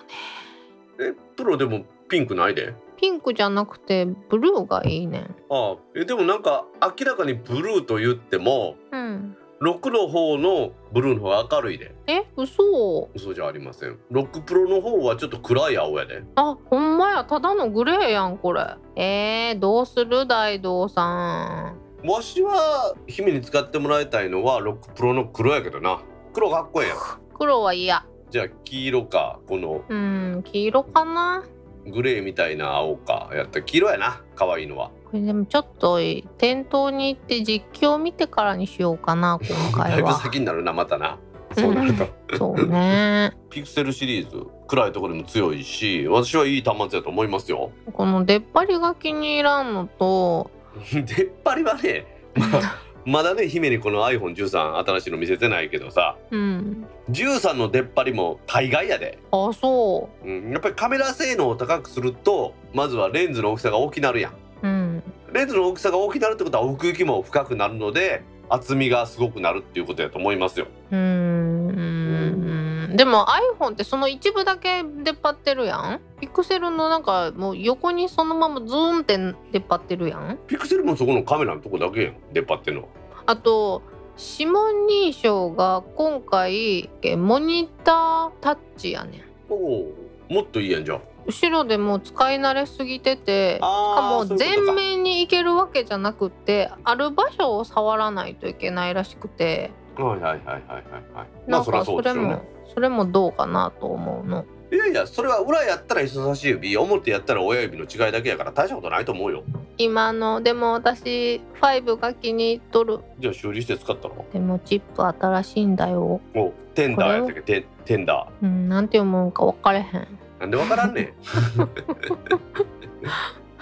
[1.00, 2.74] えプロでもピンクないで？
[2.96, 5.18] ピンクじゃなくてブルーがいいね。
[5.18, 5.76] んああ。
[5.96, 9.36] えでもなんか明らかにブルーと言ってもうん。
[9.60, 11.94] 6の方のブルーの方が明るいで。
[12.06, 13.08] え嘘。
[13.14, 13.98] 嘘じゃありません。
[14.12, 16.22] 6プロの方はちょっと暗い青やで。
[16.36, 17.24] あほんまや。
[17.24, 18.62] ただのグレーやんこれ。
[18.96, 21.74] えー、どうする大道さ
[22.04, 22.08] ん。
[22.08, 26.02] わしは姫に使ってもらいたいのは6プロの黒やけどな。
[26.34, 26.98] 黒かっこええやん。
[27.38, 28.04] 黒は嫌
[28.34, 31.44] じゃあ黄色かこのうん黄色かな？
[31.86, 33.60] グレーみたいな青かやった。
[33.60, 34.90] ら黄色やな可愛いのは。
[35.04, 36.00] これでもちょっと
[36.36, 39.38] 店頭に行って実況見てからにしようかな
[39.72, 41.16] 今だいぶ回は先になるなまたな。
[41.56, 42.08] そうなると。
[42.36, 43.30] そうね。
[43.50, 47.70] ピクセルシリーズ暗いところでも強いし私はいい端末やと思いますよ。
[47.92, 50.50] この出っ張りが気に入らんのと
[50.92, 52.04] 出っ張りはね
[52.34, 52.46] ま
[53.06, 56.16] まだね姫にこの iPhone13 新しいの見せてないけどさ。
[56.30, 64.32] うん13の出っ張りも大概やで、あそうん、やっぱりカメラ性能を高くするとまずはレンズの大きさが大きなるやん。
[64.32, 65.02] ううん。
[65.32, 70.66] レンズの大きさが大きなるってことは奥行きも深くなるので厚みがすごくなるっていうことやと思いますよ。
[70.90, 72.63] うーん
[72.94, 73.26] でも
[73.58, 76.00] iPhone ってその一部だけ出っ張ってるやん？
[76.20, 79.18] ピクセルのなんかもう横にそのままズーンって
[79.50, 80.38] 出っ張ってるやん？
[80.46, 82.88] ピクセルもそこのカメラのとこだけやん出っ張ってんのは。
[83.26, 83.82] あと
[84.16, 89.22] 指紋認証が今回えモニタータッチやねん。
[89.50, 89.94] おお
[90.30, 99.72] もっといいやんじゃ後ろでもう使い慣れすぎててしかも全面に行けるわけじゃなくってある場所を触らないといけないらしくて。
[99.96, 100.82] はいはいはいはいはい
[101.14, 101.28] はい。
[101.48, 104.44] まあそりゃかそれもそうでしょうねそれもどうかなと思うの。
[104.72, 109.44] いやいやそれは裏やったら人差し指表やったら親指の違いだけやから大したことないと思うよ。
[109.78, 112.98] 今のでも私5が気に入っとる。
[113.20, 114.24] じゃあ修理して使ったの？
[114.32, 116.20] でもチップ新しいんだよ。
[116.34, 117.42] おテンダーやったっけ？
[117.42, 119.84] テンテンダうんなんて読むんか分かれへん。
[119.84, 120.06] ー
[120.40, 121.12] なんでわからんねん。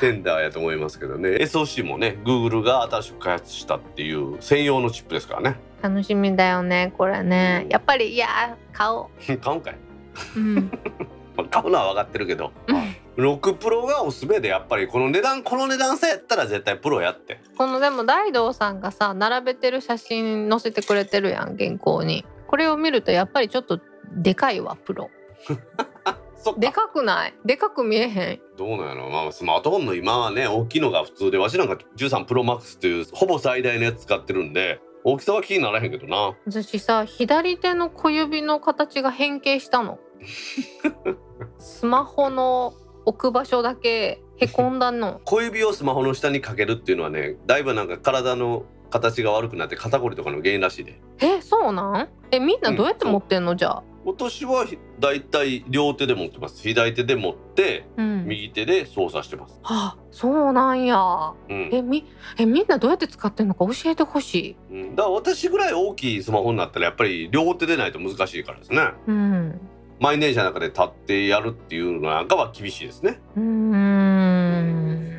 [0.00, 1.30] テンダーやと思いますけどね。
[1.30, 7.66] SOC もね Google が新しく開発したっていう専用のチップですからね楽しみだよねこれね。
[7.68, 9.10] やっぱりいや買お
[9.40, 9.74] 買うんかい、
[10.36, 10.54] う、うん、
[11.36, 12.52] まあ買うのは分かってるけど。
[13.18, 17.40] 6プロがおすすめでやっぱりこの値段この値段さやったら絶対プロやって。
[17.58, 22.24] このでも大道さんがさ並べてる写真載せてくれてるやん原稿に。
[22.46, 23.80] これを見るとやっぱりちょっと
[24.14, 25.10] でかいわプロ。
[26.58, 27.34] でかくない？
[27.44, 28.40] でかく見えへん？
[28.56, 36.34] どうなんやろまあスマートフォンの今はね大きいのが普通でわしなんか13プロマックスというほぼ最大のやつ使ってるんで大きさは気にならへんけどな。
[36.46, 39.98] 私さ左手の小指の形が変形したの。
[41.58, 42.74] スマホの
[43.04, 45.20] 置く場所だけへこんだの。
[45.26, 51.00] 小指をスマホの下にかけるっていうのはねだいぶなんか体の形が悪くなって肩こりとかの原因らしいで。
[51.20, 52.08] えそうなん？
[52.30, 56.60] えみんなどうやって持ってんの、じゃあ私はひだいたい両手で持ってます。
[56.62, 58.24] 左手で持ってうん。
[58.26, 60.96] 右手で操作してます、あそうなんや。
[61.48, 61.70] うん。
[61.72, 62.04] えみ
[62.38, 64.56] えみんなどうやって使ってんのか教えてほしい。
[64.70, 68.90] うん、だから私ぐらい大きいスマホになったらやっぱり両手でないと難しいからですね。
[69.06, 69.60] うん。
[70.00, 73.20] 満員電車の中で立ってやるっていうのなんかは厳しいですね。
[73.36, 75.12] うーん。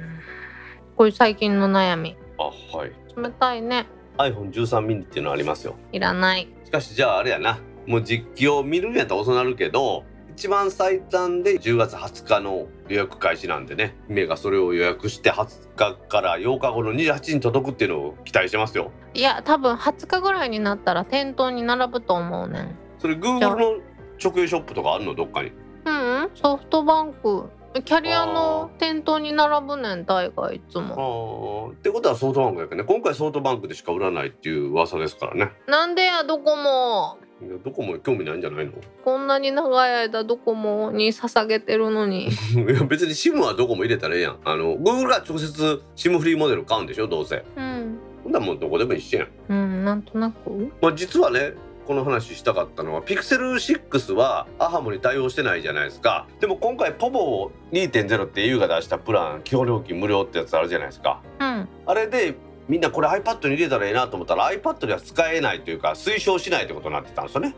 [0.97, 2.17] これ最近の悩み。
[2.37, 2.43] あ
[2.77, 2.91] はい。
[3.15, 3.87] 冷たいね。
[4.17, 5.75] iPhone13 ミニっていうのありますよ。
[5.91, 6.47] いらない。
[6.65, 10.03] しかしじゃああれやなもう実機を見るんやったら遅なるけど
[10.35, 13.95] 一番最短で10月20日の予約開始なんでね。
[14.07, 18.91] 姫がそれを予約して20日から8日後の28日に届くっていうのを期待してますよ。
[19.13, 22.75] いや多分20日ぐらいになったら店頭に並ぶと思うねん。
[22.97, 23.79] それ Google の
[24.23, 25.13] 直営ショップとかあるの？
[25.13, 25.51] どっかに。
[25.85, 26.31] うんうん。
[26.33, 27.49] ソフトバンク。
[27.85, 31.73] キャリアの店頭に並ぶねん大概いつあもー。
[31.73, 32.87] ってことはソフトバンクやけどね。
[32.87, 35.51] 今回ソフトバンクでしか売らないっていう噂ですからね。
[35.67, 38.71] なんでやドコモいやどこも興味ないんじゃないの？
[39.03, 42.27] こんなに長い間ドコモに捧げてるのに。
[42.29, 42.29] い
[42.73, 44.37] や別に SIM はどこも入れたらええやん。
[44.45, 47.07] あの Google が直接 SIM フリーモデル買うんでしょ？
[47.07, 47.43] どうせ。
[47.57, 47.97] うん。
[48.23, 49.27] ほんならもうどこでも一緒やん。
[49.49, 50.71] うんなんとなく。
[50.81, 51.53] まあ、実はね
[51.85, 56.27] この話したかったのはピクセル6はアハモに対応してないじゃないですか。
[56.39, 61.21] でも今回ポボ2.0って au が出したプラン基本料金無料ってやつあるじゃないですか。
[61.41, 61.67] うん。
[61.85, 62.35] あれで
[62.67, 67.55] みんなこれ iPad に入れたらええなと思ったら iPad では使えないというか推奨しないってことになってたんですよね。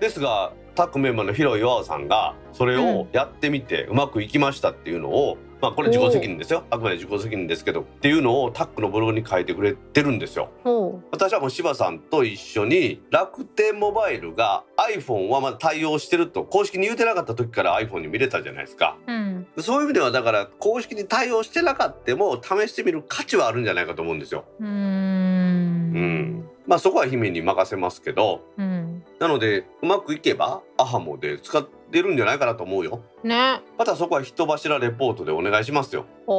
[0.00, 6.64] ですがタックメンバーの広井和さんがそれをやってみてうまくいきましたっていうのを、まあこれ自己責任ですよ。
[6.70, 10.50] あくまで自己責任ですけどっていうのをタックのブログに書いてくれてるんですよ。
[10.64, 18.98] ほ私はもう柴さんと一緒に楽天モバイルが iPhone はまだ対応してると公式に言うてなかった時から iPhone に見れたじゃないですか。
[19.06, 19.46] ううん。
[19.60, 24.44] そういう意味ではだから公式に対応してなかったも試してみる価値はあるんじゃないかと思うんですよ。
[24.58, 24.70] うーん。
[24.70, 26.48] うん。
[26.66, 28.42] まあそこは姫に任せますけど。
[28.58, 29.04] うん。
[29.20, 33.02] なのでうまくいけばアハモで使ってるんじゃないかなと思うよ。
[33.24, 33.60] ね。
[33.76, 36.06] またそこは人柱レポートでお願いしますよ。
[36.26, 36.34] は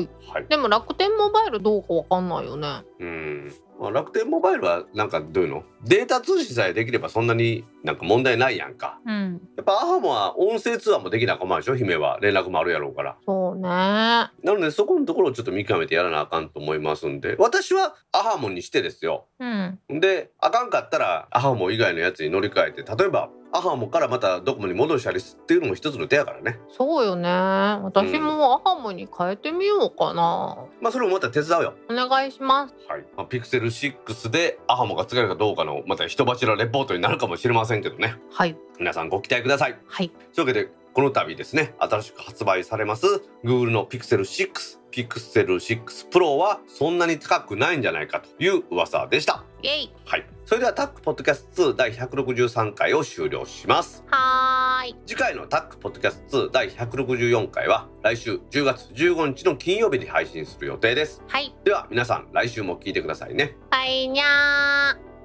[0.00, 0.08] ーい。
[0.32, 0.46] はい。
[0.48, 2.68] でも楽天モバイルどうかわかんないよね。
[2.98, 3.54] うん。
[3.78, 5.62] まあ、楽天モバイルはなんかどういうの？
[5.84, 8.98] データ通信さえできればそんなになんか問題ないやんか。
[9.04, 9.40] うん。
[9.54, 13.16] やっぱアハモは音声通話もできなあかんでしょ姫は連絡もあるやろうから。
[13.26, 13.60] そうね。
[13.62, 19.26] なのでそこのところをちょっと見極めてやらなあかんと思いますんで私はアハモにしてですよ。
[19.38, 19.78] うん。
[20.00, 26.58] であかんかったらアハモ以外のやつに乗り換えて例えばアハモからまたドコモに戻したりすっていうのも一つの手やからね。
[26.76, 27.28] そうよね。
[27.28, 31.74] 私もアハモに変えてみようかな、まあそれもまた手伝うよ。
[31.90, 32.74] お願いします。
[32.86, 38.16] はい、まあ、ピクセル6でアハモが使えるかどうかのまた人柱レポートになるかもしれませんけどね。
[38.30, 38.56] はい。
[38.78, 39.78] 皆さんご期待ください。
[39.86, 40.10] はい。
[40.10, 43.04] というわけでこの度ですね新しく発売されます
[43.44, 49.44] Google の Pixel 6 Pixel 6 Pro はそんなに高くないんじゃないかという噂でした。
[49.62, 49.92] イエイ。
[50.06, 50.26] はい。
[50.46, 54.04] それではタックポッドキャスト2第163回を終了します。
[54.06, 54.96] はーい。
[55.04, 61.22] 次回のタックポッドキャスト2第164回は来週10月15日の金曜日に配信する予定です。
[61.28, 61.54] はい。
[61.62, 63.54] では皆さん来週も聞いてくださいね。
[63.70, 65.15] バイニャー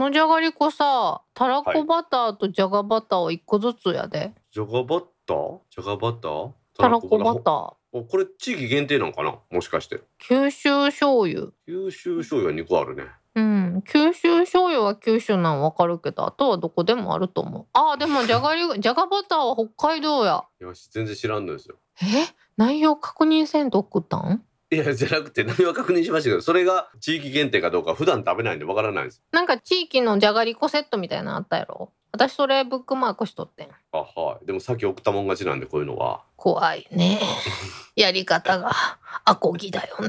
[0.00, 5.58] のじゃがりこさたらこバターとじゃがバターを一個ずつやで、じゃがバッター？
[5.70, 6.50] じゃがバター？
[6.76, 7.74] たらこバター。
[7.92, 9.34] おこれ地域限定なんかな？
[9.50, 10.00] もしかして。
[10.18, 11.48] 九州醤油。
[11.66, 13.04] 九州醤油は2個あるね。
[13.34, 13.82] うん。
[13.86, 17.66] 九州醤油は九州なんわかるけどあとはどこでもあると思う。
[17.74, 20.44] あーでもじゃがり じゃがバターは北海道や。
[20.60, 21.76] よし全然知らんのですよ。
[22.02, 22.06] え？
[22.56, 24.42] 内容確認せんと送ったん？
[24.72, 29.20] いやじゃなくて何は確認しましたけどそれが地域限定かどうか普段食べないんでわからないんです。
[29.32, 31.90] なんか地域のじゃがりこセットみたいなのあったやろ？
[32.12, 33.68] 私それブックマークしとってん。
[33.92, 34.46] あはい。
[34.46, 36.22] でもさっき送ったもん勝ちなんでこういうのは。
[36.36, 37.20] 怖いね。
[37.96, 38.70] やり方が
[39.24, 40.08] アコギだよね